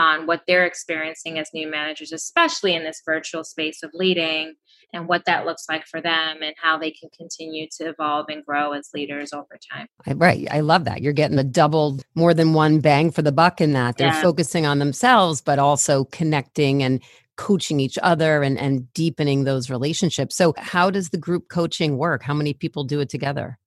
on 0.00 0.26
what 0.26 0.40
they're 0.46 0.64
experiencing 0.64 1.38
as 1.38 1.50
new 1.52 1.70
managers, 1.70 2.10
especially 2.10 2.74
in 2.74 2.84
this 2.84 3.02
virtual 3.04 3.44
space 3.44 3.82
of 3.82 3.90
leading 3.92 4.54
and 4.94 5.06
what 5.06 5.26
that 5.26 5.44
looks 5.44 5.66
like 5.68 5.86
for 5.86 6.00
them 6.00 6.38
and 6.42 6.54
how 6.60 6.78
they 6.78 6.90
can 6.90 7.10
continue 7.10 7.66
to 7.70 7.84
evolve 7.84 8.24
and 8.30 8.44
grow 8.44 8.72
as 8.72 8.88
leaders 8.94 9.34
over 9.34 9.58
time. 9.70 9.86
Right. 10.16 10.48
I 10.50 10.60
love 10.60 10.84
that. 10.84 11.02
You're 11.02 11.12
getting 11.12 11.38
a 11.38 11.44
double, 11.44 12.00
more 12.14 12.32
than 12.32 12.54
one 12.54 12.80
bang 12.80 13.10
for 13.10 13.20
the 13.20 13.30
buck 13.30 13.60
in 13.60 13.74
that. 13.74 13.98
They're 13.98 14.08
yeah. 14.08 14.22
focusing 14.22 14.64
on 14.64 14.78
themselves, 14.78 15.42
but 15.42 15.58
also 15.58 16.04
connecting 16.06 16.82
and 16.82 17.02
coaching 17.36 17.78
each 17.78 17.98
other 18.02 18.42
and, 18.42 18.58
and 18.58 18.92
deepening 18.94 19.44
those 19.44 19.68
relationships. 19.68 20.34
So, 20.34 20.54
how 20.56 20.90
does 20.90 21.10
the 21.10 21.18
group 21.18 21.48
coaching 21.50 21.98
work? 21.98 22.22
How 22.22 22.34
many 22.34 22.54
people 22.54 22.84
do 22.84 23.00
it 23.00 23.10
together? 23.10 23.58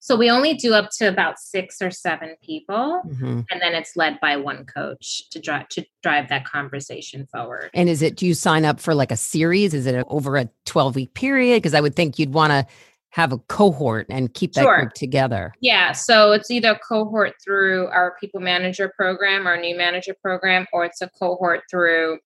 So 0.00 0.16
we 0.16 0.30
only 0.30 0.54
do 0.54 0.72
up 0.72 0.88
to 0.98 1.08
about 1.08 1.38
six 1.38 1.82
or 1.82 1.90
seven 1.90 2.34
people, 2.42 3.02
mm-hmm. 3.06 3.40
and 3.50 3.60
then 3.60 3.74
it's 3.74 3.96
led 3.96 4.18
by 4.18 4.36
one 4.36 4.64
coach 4.64 5.28
to 5.30 5.38
drive 5.38 5.68
to 5.68 5.84
drive 6.02 6.28
that 6.30 6.46
conversation 6.46 7.26
forward. 7.26 7.70
And 7.74 7.88
is 7.88 8.00
it? 8.00 8.16
Do 8.16 8.26
you 8.26 8.34
sign 8.34 8.64
up 8.64 8.80
for 8.80 8.94
like 8.94 9.12
a 9.12 9.16
series? 9.16 9.74
Is 9.74 9.86
it 9.86 10.04
over 10.08 10.36
a 10.36 10.48
twelve 10.64 10.96
week 10.96 11.12
period? 11.14 11.58
Because 11.58 11.74
I 11.74 11.80
would 11.82 11.94
think 11.94 12.18
you'd 12.18 12.32
want 12.32 12.52
to 12.52 12.66
have 13.10 13.32
a 13.32 13.38
cohort 13.38 14.06
and 14.08 14.32
keep 14.32 14.54
that 14.54 14.62
sure. 14.62 14.78
group 14.78 14.94
together. 14.94 15.52
Yeah, 15.60 15.92
so 15.92 16.32
it's 16.32 16.50
either 16.50 16.78
cohort 16.88 17.34
through 17.44 17.88
our 17.88 18.14
people 18.20 18.40
manager 18.40 18.92
program, 18.96 19.46
our 19.46 19.60
new 19.60 19.76
manager 19.76 20.14
program, 20.22 20.66
or 20.72 20.84
it's 20.84 21.02
a 21.02 21.10
cohort 21.10 21.62
through 21.70 22.20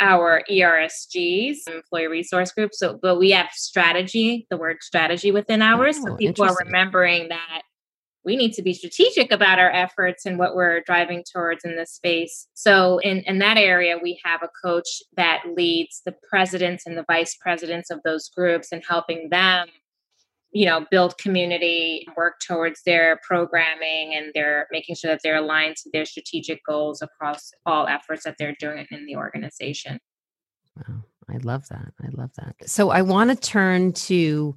our 0.00 0.42
ERSGs, 0.50 1.68
employee 1.68 2.08
resource 2.08 2.52
groups. 2.52 2.78
So, 2.78 2.98
but 3.00 3.18
we 3.18 3.30
have 3.30 3.50
strategy, 3.52 4.46
the 4.50 4.56
word 4.56 4.78
strategy 4.80 5.30
within 5.30 5.62
ours. 5.62 5.98
Oh, 6.00 6.06
so 6.08 6.16
people 6.16 6.44
are 6.44 6.56
remembering 6.64 7.28
that 7.28 7.62
we 8.24 8.36
need 8.36 8.52
to 8.54 8.62
be 8.62 8.74
strategic 8.74 9.32
about 9.32 9.58
our 9.58 9.70
efforts 9.70 10.26
and 10.26 10.38
what 10.38 10.54
we're 10.54 10.82
driving 10.82 11.24
towards 11.32 11.64
in 11.64 11.76
this 11.76 11.92
space. 11.92 12.48
So, 12.54 12.98
in, 12.98 13.18
in 13.26 13.38
that 13.38 13.56
area, 13.56 13.96
we 14.02 14.20
have 14.24 14.42
a 14.42 14.50
coach 14.62 15.02
that 15.16 15.42
leads 15.56 16.02
the 16.04 16.14
presidents 16.28 16.86
and 16.86 16.96
the 16.96 17.04
vice 17.06 17.36
presidents 17.40 17.90
of 17.90 18.00
those 18.04 18.28
groups 18.28 18.72
and 18.72 18.82
helping 18.86 19.28
them 19.30 19.68
you 20.52 20.66
know 20.66 20.86
build 20.90 21.16
community 21.18 22.06
work 22.16 22.40
towards 22.46 22.82
their 22.82 23.20
programming 23.26 24.14
and 24.14 24.32
they're 24.34 24.66
making 24.70 24.94
sure 24.94 25.10
that 25.10 25.20
they're 25.22 25.36
aligned 25.36 25.76
to 25.76 25.90
their 25.92 26.04
strategic 26.04 26.64
goals 26.64 27.02
across 27.02 27.52
all 27.66 27.86
efforts 27.86 28.24
that 28.24 28.36
they're 28.38 28.56
doing 28.58 28.86
in 28.90 29.06
the 29.06 29.16
organization. 29.16 29.98
Wow. 30.76 31.04
I 31.28 31.36
love 31.38 31.68
that. 31.68 31.92
I 32.02 32.08
love 32.12 32.30
that. 32.36 32.56
So 32.66 32.90
i 32.90 33.02
want 33.02 33.30
to 33.30 33.36
turn 33.36 33.92
to 33.92 34.56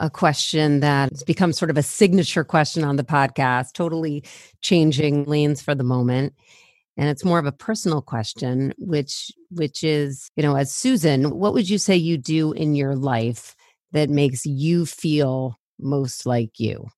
a 0.00 0.10
question 0.10 0.80
that's 0.80 1.22
become 1.22 1.52
sort 1.52 1.70
of 1.70 1.76
a 1.76 1.82
signature 1.82 2.44
question 2.44 2.84
on 2.84 2.96
the 2.96 3.04
podcast 3.04 3.72
totally 3.72 4.22
changing 4.60 5.24
lanes 5.24 5.62
for 5.62 5.74
the 5.74 5.84
moment. 5.84 6.34
And 6.96 7.08
it's 7.08 7.24
more 7.24 7.38
of 7.38 7.46
a 7.46 7.52
personal 7.52 8.02
question 8.02 8.74
which 8.78 9.30
which 9.50 9.84
is 9.84 10.30
you 10.36 10.42
know 10.42 10.56
as 10.56 10.72
susan 10.72 11.30
what 11.38 11.54
would 11.54 11.70
you 11.70 11.78
say 11.78 11.94
you 11.96 12.18
do 12.18 12.52
in 12.52 12.74
your 12.74 12.96
life 12.96 13.54
that 13.92 14.10
makes 14.10 14.44
you 14.46 14.86
feel 14.86 15.58
most 15.78 16.26
like 16.26 16.58
you? 16.58 16.88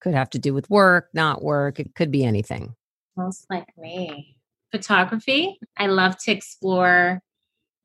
Could 0.00 0.14
have 0.14 0.30
to 0.30 0.38
do 0.38 0.54
with 0.54 0.70
work, 0.70 1.08
not 1.12 1.42
work, 1.42 1.78
it 1.78 1.94
could 1.94 2.10
be 2.10 2.24
anything. 2.24 2.74
Most 3.16 3.46
like 3.50 3.68
me. 3.76 4.36
Photography. 4.72 5.58
I 5.76 5.88
love 5.88 6.16
to 6.18 6.32
explore 6.32 7.22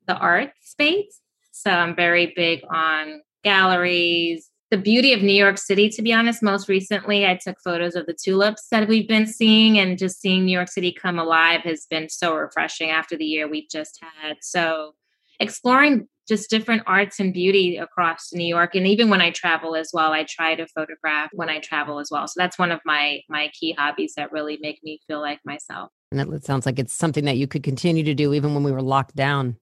the 0.06 0.16
art 0.16 0.52
space. 0.60 1.20
So 1.50 1.70
I'm 1.70 1.96
very 1.96 2.32
big 2.36 2.62
on 2.70 3.22
galleries, 3.42 4.50
the 4.70 4.76
beauty 4.76 5.12
of 5.12 5.22
New 5.22 5.32
York 5.32 5.58
City, 5.58 5.88
to 5.90 6.02
be 6.02 6.12
honest. 6.12 6.42
Most 6.42 6.68
recently, 6.68 7.26
I 7.26 7.36
took 7.36 7.56
photos 7.62 7.94
of 7.94 8.06
the 8.06 8.14
tulips 8.14 8.68
that 8.70 8.88
we've 8.88 9.08
been 9.08 9.26
seeing, 9.26 9.78
and 9.78 9.98
just 9.98 10.20
seeing 10.20 10.44
New 10.44 10.52
York 10.52 10.68
City 10.68 10.92
come 10.92 11.18
alive 11.18 11.60
has 11.62 11.86
been 11.86 12.08
so 12.08 12.34
refreshing 12.34 12.90
after 12.90 13.16
the 13.16 13.24
year 13.24 13.48
we've 13.48 13.68
just 13.70 14.00
had. 14.02 14.38
So, 14.42 14.94
exploring 15.38 16.08
just 16.28 16.50
different 16.50 16.82
arts 16.86 17.20
and 17.20 17.32
beauty 17.32 17.76
across 17.76 18.32
New 18.32 18.46
York, 18.46 18.74
and 18.74 18.86
even 18.86 19.10
when 19.10 19.20
I 19.20 19.30
travel 19.30 19.76
as 19.76 19.90
well, 19.92 20.12
I 20.12 20.24
try 20.24 20.54
to 20.54 20.66
photograph 20.68 21.30
when 21.32 21.48
I 21.48 21.60
travel 21.60 21.98
as 21.98 22.10
well. 22.10 22.26
So 22.26 22.34
that's 22.36 22.58
one 22.58 22.72
of 22.72 22.80
my 22.84 23.20
my 23.28 23.50
key 23.52 23.72
hobbies 23.72 24.14
that 24.16 24.32
really 24.32 24.58
make 24.60 24.82
me 24.82 25.00
feel 25.06 25.20
like 25.20 25.40
myself. 25.44 25.90
And 26.12 26.32
it 26.32 26.44
sounds 26.44 26.66
like 26.66 26.78
it's 26.78 26.92
something 26.92 27.24
that 27.24 27.36
you 27.36 27.46
could 27.46 27.62
continue 27.62 28.04
to 28.04 28.14
do 28.14 28.32
even 28.32 28.54
when 28.54 28.62
we 28.62 28.72
were 28.72 28.82
locked 28.82 29.16
down 29.16 29.56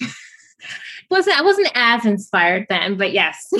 wasn't 1.10 1.38
I 1.38 1.42
wasn't 1.42 1.70
as 1.74 2.04
inspired 2.04 2.66
then, 2.68 2.96
but 2.96 3.12
yes. 3.12 3.52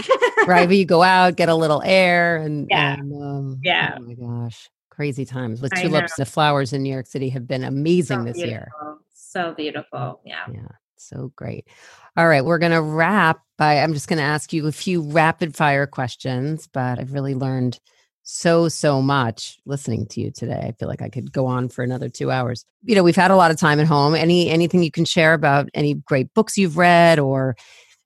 right, 0.47 0.67
but 0.67 0.77
you 0.77 0.85
go 0.85 1.03
out, 1.03 1.37
get 1.37 1.49
a 1.49 1.55
little 1.55 1.83
air, 1.85 2.37
and 2.37 2.67
yeah, 2.71 2.95
and, 2.95 3.23
um, 3.23 3.61
yeah. 3.63 3.97
Oh 3.99 4.03
my 4.03 4.15
gosh, 4.15 4.69
crazy 4.91 5.25
times 5.25 5.61
with 5.61 5.73
tulips. 5.75 6.17
The 6.17 6.27
flowers 6.27 6.73
in 6.73 6.83
New 6.83 6.93
York 6.93 7.07
City 7.07 7.29
have 7.31 7.47
been 7.47 7.65
amazing 7.65 8.21
so 8.21 8.25
this 8.25 8.37
beautiful. 8.37 8.51
year. 8.51 8.73
So 9.15 9.55
beautiful, 9.55 10.21
yeah, 10.25 10.45
yeah, 10.53 10.69
so 11.01 11.33
great. 11.37 11.67
All 12.17 12.29
right, 12.29 12.45
we're 12.45 12.59
gonna 12.59 12.83
wrap 12.83 13.41
by. 13.57 13.79
I'm 13.79 13.95
just 13.95 14.09
gonna 14.09 14.23
ask 14.23 14.53
you 14.53 14.67
a 14.67 14.73
few 14.73 15.03
rapid 15.03 15.57
fire 15.57 15.87
questions, 15.87 16.69
but 16.73 16.99
I've 16.99 17.13
really 17.13 17.35
learned 17.35 17.79
so 18.31 18.69
so 18.69 19.01
much 19.01 19.57
listening 19.65 20.05
to 20.05 20.21
you 20.21 20.31
today 20.31 20.61
i 20.67 20.73
feel 20.73 20.87
like 20.87 21.01
i 21.01 21.09
could 21.09 21.33
go 21.33 21.47
on 21.47 21.67
for 21.67 21.83
another 21.83 22.11
two 22.11 22.31
hours 22.31 22.63
you 22.85 22.95
know 22.95 23.03
we've 23.03 23.17
had 23.17 23.31
a 23.31 23.37
lot 23.37 23.51
of 23.51 23.57
time 23.57 23.81
at 23.81 23.87
home 23.87 24.15
any 24.15 24.51
anything 24.51 24.83
you 24.83 24.91
can 24.91 25.07
share 25.07 25.33
about 25.33 25.67
any 25.73 25.95
great 25.95 26.33
books 26.35 26.59
you've 26.59 26.77
read 26.77 27.19
or 27.19 27.57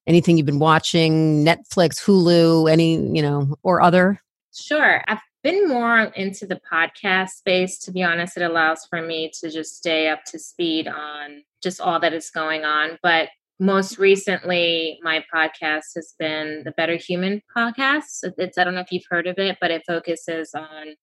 anything 0.06 0.36
you've 0.36 0.46
been 0.46 0.60
watching 0.60 1.44
netflix 1.44 2.00
hulu 2.00 2.70
any 2.70 2.94
you 2.94 3.20
know 3.20 3.56
or 3.64 3.82
other 3.82 4.22
sure 4.54 5.02
i've 5.08 5.18
been 5.42 5.68
more 5.68 6.00
into 6.00 6.46
the 6.46 6.60
podcast 6.70 7.30
space 7.30 7.78
to 7.78 7.92
be 7.92 8.02
honest 8.02 8.36
it 8.36 8.42
allows 8.42 8.86
for 8.88 9.02
me 9.02 9.30
to 9.40 9.50
just 9.50 9.76
stay 9.76 10.08
up 10.08 10.20
to 10.24 10.38
speed 10.38 10.88
on 10.88 11.42
just 11.62 11.80
all 11.80 12.00
that 12.00 12.12
is 12.12 12.30
going 12.30 12.64
on 12.64 12.98
but 13.02 13.28
most 13.58 13.98
recently 13.98 14.98
my 15.02 15.24
podcast 15.32 15.94
has 15.94 16.14
been 16.18 16.62
the 16.64 16.72
better 16.72 16.96
human 16.96 17.40
podcast. 17.56 18.24
It's 18.36 18.58
i 18.58 18.64
don't 18.64 18.74
know 18.74 18.80
if 18.80 18.90
you've 18.90 19.04
heard 19.08 19.26
of 19.26 19.38
it 19.38 19.58
but 19.60 19.70
it 19.70 19.82
focuses 19.86 20.52
on 20.54 20.94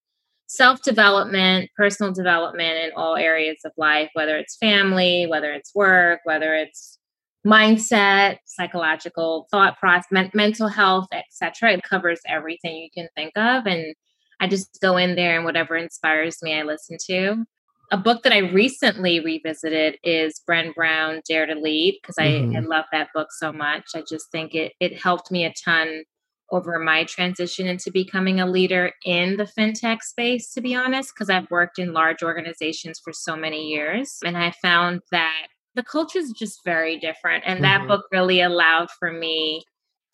self-development 0.47 1.69
personal 1.78 2.12
development 2.12 2.84
in 2.84 2.91
all 2.95 3.15
areas 3.15 3.60
of 3.65 3.71
life 3.78 4.10
whether 4.13 4.36
it's 4.36 4.58
family 4.58 5.28
whether 5.28 5.52
it's 5.52 5.73
work 5.75 6.21
whether 6.23 6.56
it's 6.56 6.97
mindset 7.45 8.38
psychological 8.45 9.47
thought 9.52 9.78
process 9.80 10.08
men- 10.12 10.32
mental 10.34 10.67
health 10.67 11.08
etc 11.13 11.73
it 11.73 11.84
covers 11.84 12.19
everything 12.28 12.78
you 12.78 12.89
can 12.93 13.08
think 13.15 13.32
of 13.38 13.67
and 13.67 13.93
i 14.39 14.47
just 14.47 14.80
go 14.82 14.97
in 14.97 15.15
there 15.15 15.36
and 15.36 15.45
whatever 15.45 15.75
inspires 15.75 16.41
me 16.41 16.58
i 16.58 16.63
listen 16.63 16.97
to 16.99 17.45
a 17.91 17.97
book 17.97 18.23
that 18.23 18.34
I 18.34 18.39
recently 18.39 19.19
revisited 19.19 19.97
is 20.04 20.41
Brené 20.47 20.75
Brown 20.75 21.21
Dare 21.28 21.47
to 21.47 21.56
Lead 21.56 21.97
because 22.02 22.19
I, 22.19 22.28
mm-hmm. 22.28 22.58
I 22.58 22.60
love 22.60 22.86
that 22.91 23.10
book 23.13 23.30
so 23.32 23.52
much. 23.52 23.84
I 23.95 24.04
just 24.08 24.32
think 24.32 24.54
it 24.54 24.73
it 24.80 25.02
helped 25.02 25.32
me 25.32 25.45
a 25.45 25.54
ton 25.65 26.04
over 26.52 26.80
my 26.80 27.04
transition 27.04 27.67
into 27.67 27.91
becoming 27.91 28.39
a 28.39 28.45
leader 28.45 28.91
in 29.06 29.38
the 29.38 29.43
fintech 29.58 30.02
space, 30.02 30.52
to 30.54 30.62
be 30.62 30.73
honest, 30.75 31.13
because 31.13 31.30
I've 31.30 31.49
worked 31.52 31.78
in 31.80 31.93
large 31.93 32.23
organizations 32.23 32.99
for 33.04 33.13
so 33.13 33.36
many 33.36 33.67
years. 33.67 34.17
And 34.25 34.38
I 34.38 34.54
found 34.62 35.02
that 35.12 35.47
the 35.75 35.84
culture 35.84 36.19
is 36.19 36.32
just 36.32 36.63
very 36.65 36.97
different. 36.99 37.43
And 37.45 37.62
mm-hmm. 37.62 37.63
that 37.63 37.88
book 37.88 38.06
really 38.12 38.41
allowed 38.41 38.89
for 38.91 39.12
me 39.12 39.63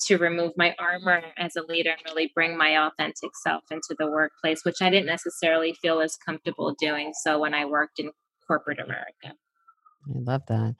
to 0.05 0.17
remove 0.17 0.53
my 0.55 0.75
armor 0.79 1.21
as 1.37 1.55
a 1.55 1.63
leader 1.63 1.91
and 1.91 2.01
really 2.05 2.31
bring 2.33 2.57
my 2.57 2.87
authentic 2.87 3.31
self 3.43 3.63
into 3.71 3.95
the 3.97 4.09
workplace, 4.09 4.63
which 4.63 4.81
I 4.81 4.89
didn't 4.89 5.07
necessarily 5.07 5.73
feel 5.81 5.99
as 6.01 6.17
comfortable 6.17 6.75
doing 6.79 7.13
so 7.13 7.39
when 7.39 7.53
I 7.53 7.65
worked 7.65 7.99
in 7.99 8.11
corporate 8.47 8.79
America. 8.79 9.33
I 10.07 10.19
love 10.19 10.43
that. 10.47 10.75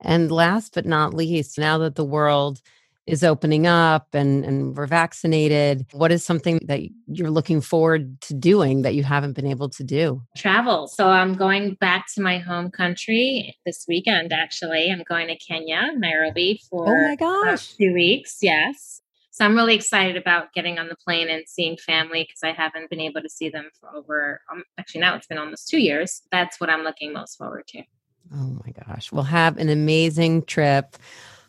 And 0.00 0.30
last 0.30 0.74
but 0.74 0.86
not 0.86 1.14
least, 1.14 1.58
now 1.58 1.78
that 1.78 1.96
the 1.96 2.04
world 2.04 2.60
is 3.08 3.24
opening 3.24 3.66
up 3.66 4.14
and, 4.14 4.44
and 4.44 4.76
we're 4.76 4.86
vaccinated, 4.86 5.86
what 5.92 6.12
is 6.12 6.22
something 6.22 6.60
that 6.66 6.80
you're 7.06 7.30
looking 7.30 7.60
forward 7.60 8.20
to 8.22 8.34
doing 8.34 8.82
that 8.82 8.94
you 8.94 9.02
haven't 9.02 9.32
been 9.32 9.46
able 9.46 9.68
to 9.70 9.82
do? 9.82 10.22
Travel. 10.36 10.86
So 10.88 11.08
I'm 11.08 11.34
going 11.34 11.74
back 11.80 12.06
to 12.14 12.22
my 12.22 12.38
home 12.38 12.70
country 12.70 13.56
this 13.64 13.86
weekend, 13.88 14.32
actually. 14.32 14.90
I'm 14.90 15.04
going 15.08 15.28
to 15.28 15.36
Kenya, 15.36 15.80
Nairobi 15.96 16.60
for 16.68 16.86
oh 16.88 17.08
my 17.08 17.16
gosh. 17.16 17.74
two 17.74 17.92
weeks. 17.94 18.38
Yes. 18.42 19.00
So 19.30 19.44
I'm 19.44 19.54
really 19.54 19.76
excited 19.76 20.16
about 20.16 20.52
getting 20.52 20.78
on 20.78 20.88
the 20.88 20.96
plane 20.96 21.28
and 21.28 21.44
seeing 21.46 21.76
family 21.76 22.24
because 22.24 22.40
I 22.42 22.52
haven't 22.52 22.90
been 22.90 23.00
able 23.00 23.22
to 23.22 23.28
see 23.28 23.48
them 23.48 23.70
for 23.80 23.94
over, 23.96 24.40
um, 24.52 24.64
actually, 24.78 25.02
now 25.02 25.14
it's 25.14 25.28
been 25.28 25.38
almost 25.38 25.68
two 25.68 25.78
years. 25.78 26.22
That's 26.32 26.60
what 26.60 26.68
I'm 26.68 26.82
looking 26.82 27.12
most 27.12 27.36
forward 27.36 27.68
to. 27.68 27.82
Oh 28.34 28.58
my 28.64 28.72
gosh. 28.86 29.12
We'll 29.12 29.22
have 29.22 29.56
an 29.56 29.68
amazing 29.68 30.42
trip. 30.42 30.96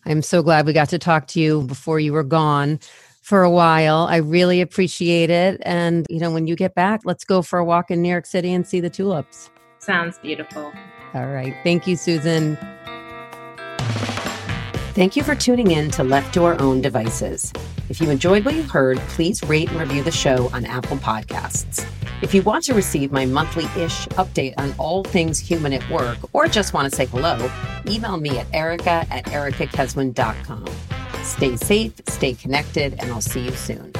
I'm 0.05 0.21
so 0.21 0.41
glad 0.41 0.65
we 0.65 0.73
got 0.73 0.89
to 0.89 0.99
talk 0.99 1.27
to 1.27 1.39
you 1.39 1.63
before 1.63 1.99
you 1.99 2.13
were 2.13 2.23
gone 2.23 2.79
for 3.21 3.43
a 3.43 3.49
while. 3.49 4.07
I 4.09 4.17
really 4.17 4.61
appreciate 4.61 5.29
it. 5.29 5.61
And, 5.63 6.05
you 6.09 6.19
know, 6.19 6.31
when 6.31 6.47
you 6.47 6.55
get 6.55 6.73
back, 6.73 7.01
let's 7.05 7.23
go 7.23 7.41
for 7.41 7.59
a 7.59 7.65
walk 7.65 7.91
in 7.91 8.01
New 8.01 8.09
York 8.09 8.25
City 8.25 8.53
and 8.53 8.65
see 8.65 8.79
the 8.79 8.89
tulips. 8.89 9.49
Sounds 9.79 10.17
beautiful. 10.19 10.71
All 11.13 11.27
right. 11.27 11.55
Thank 11.63 11.87
you, 11.87 11.95
Susan. 11.95 12.57
Thank 14.93 15.15
you 15.15 15.23
for 15.23 15.35
tuning 15.35 15.71
in 15.71 15.91
to 15.91 16.03
Left 16.03 16.33
to 16.33 16.43
Our 16.45 16.59
Own 16.59 16.81
Devices. 16.81 17.53
If 17.89 18.01
you 18.01 18.09
enjoyed 18.09 18.43
what 18.43 18.55
you 18.55 18.63
heard, 18.63 18.97
please 19.09 19.41
rate 19.43 19.69
and 19.69 19.79
review 19.79 20.03
the 20.03 20.11
show 20.11 20.49
on 20.51 20.65
Apple 20.65 20.97
Podcasts. 20.97 21.85
If 22.23 22.33
you 22.33 22.41
want 22.41 22.63
to 22.65 22.73
receive 22.73 23.11
my 23.11 23.25
monthly 23.25 23.65
ish 23.81 24.07
update 24.09 24.55
on 24.57 24.73
all 24.79 25.03
things 25.03 25.37
human 25.39 25.73
at 25.73 25.87
work 25.91 26.17
or 26.33 26.47
just 26.47 26.73
want 26.73 26.89
to 26.89 26.95
say 26.95 27.05
hello, 27.05 27.49
email 27.87 28.17
me 28.17 28.39
at 28.39 28.47
erica 28.51 29.05
at 29.11 29.25
ericakeswin.com. 29.25 30.65
Stay 31.23 31.55
safe, 31.55 31.93
stay 32.07 32.33
connected, 32.33 32.95
and 32.99 33.11
I'll 33.11 33.21
see 33.21 33.45
you 33.45 33.51
soon. 33.51 33.93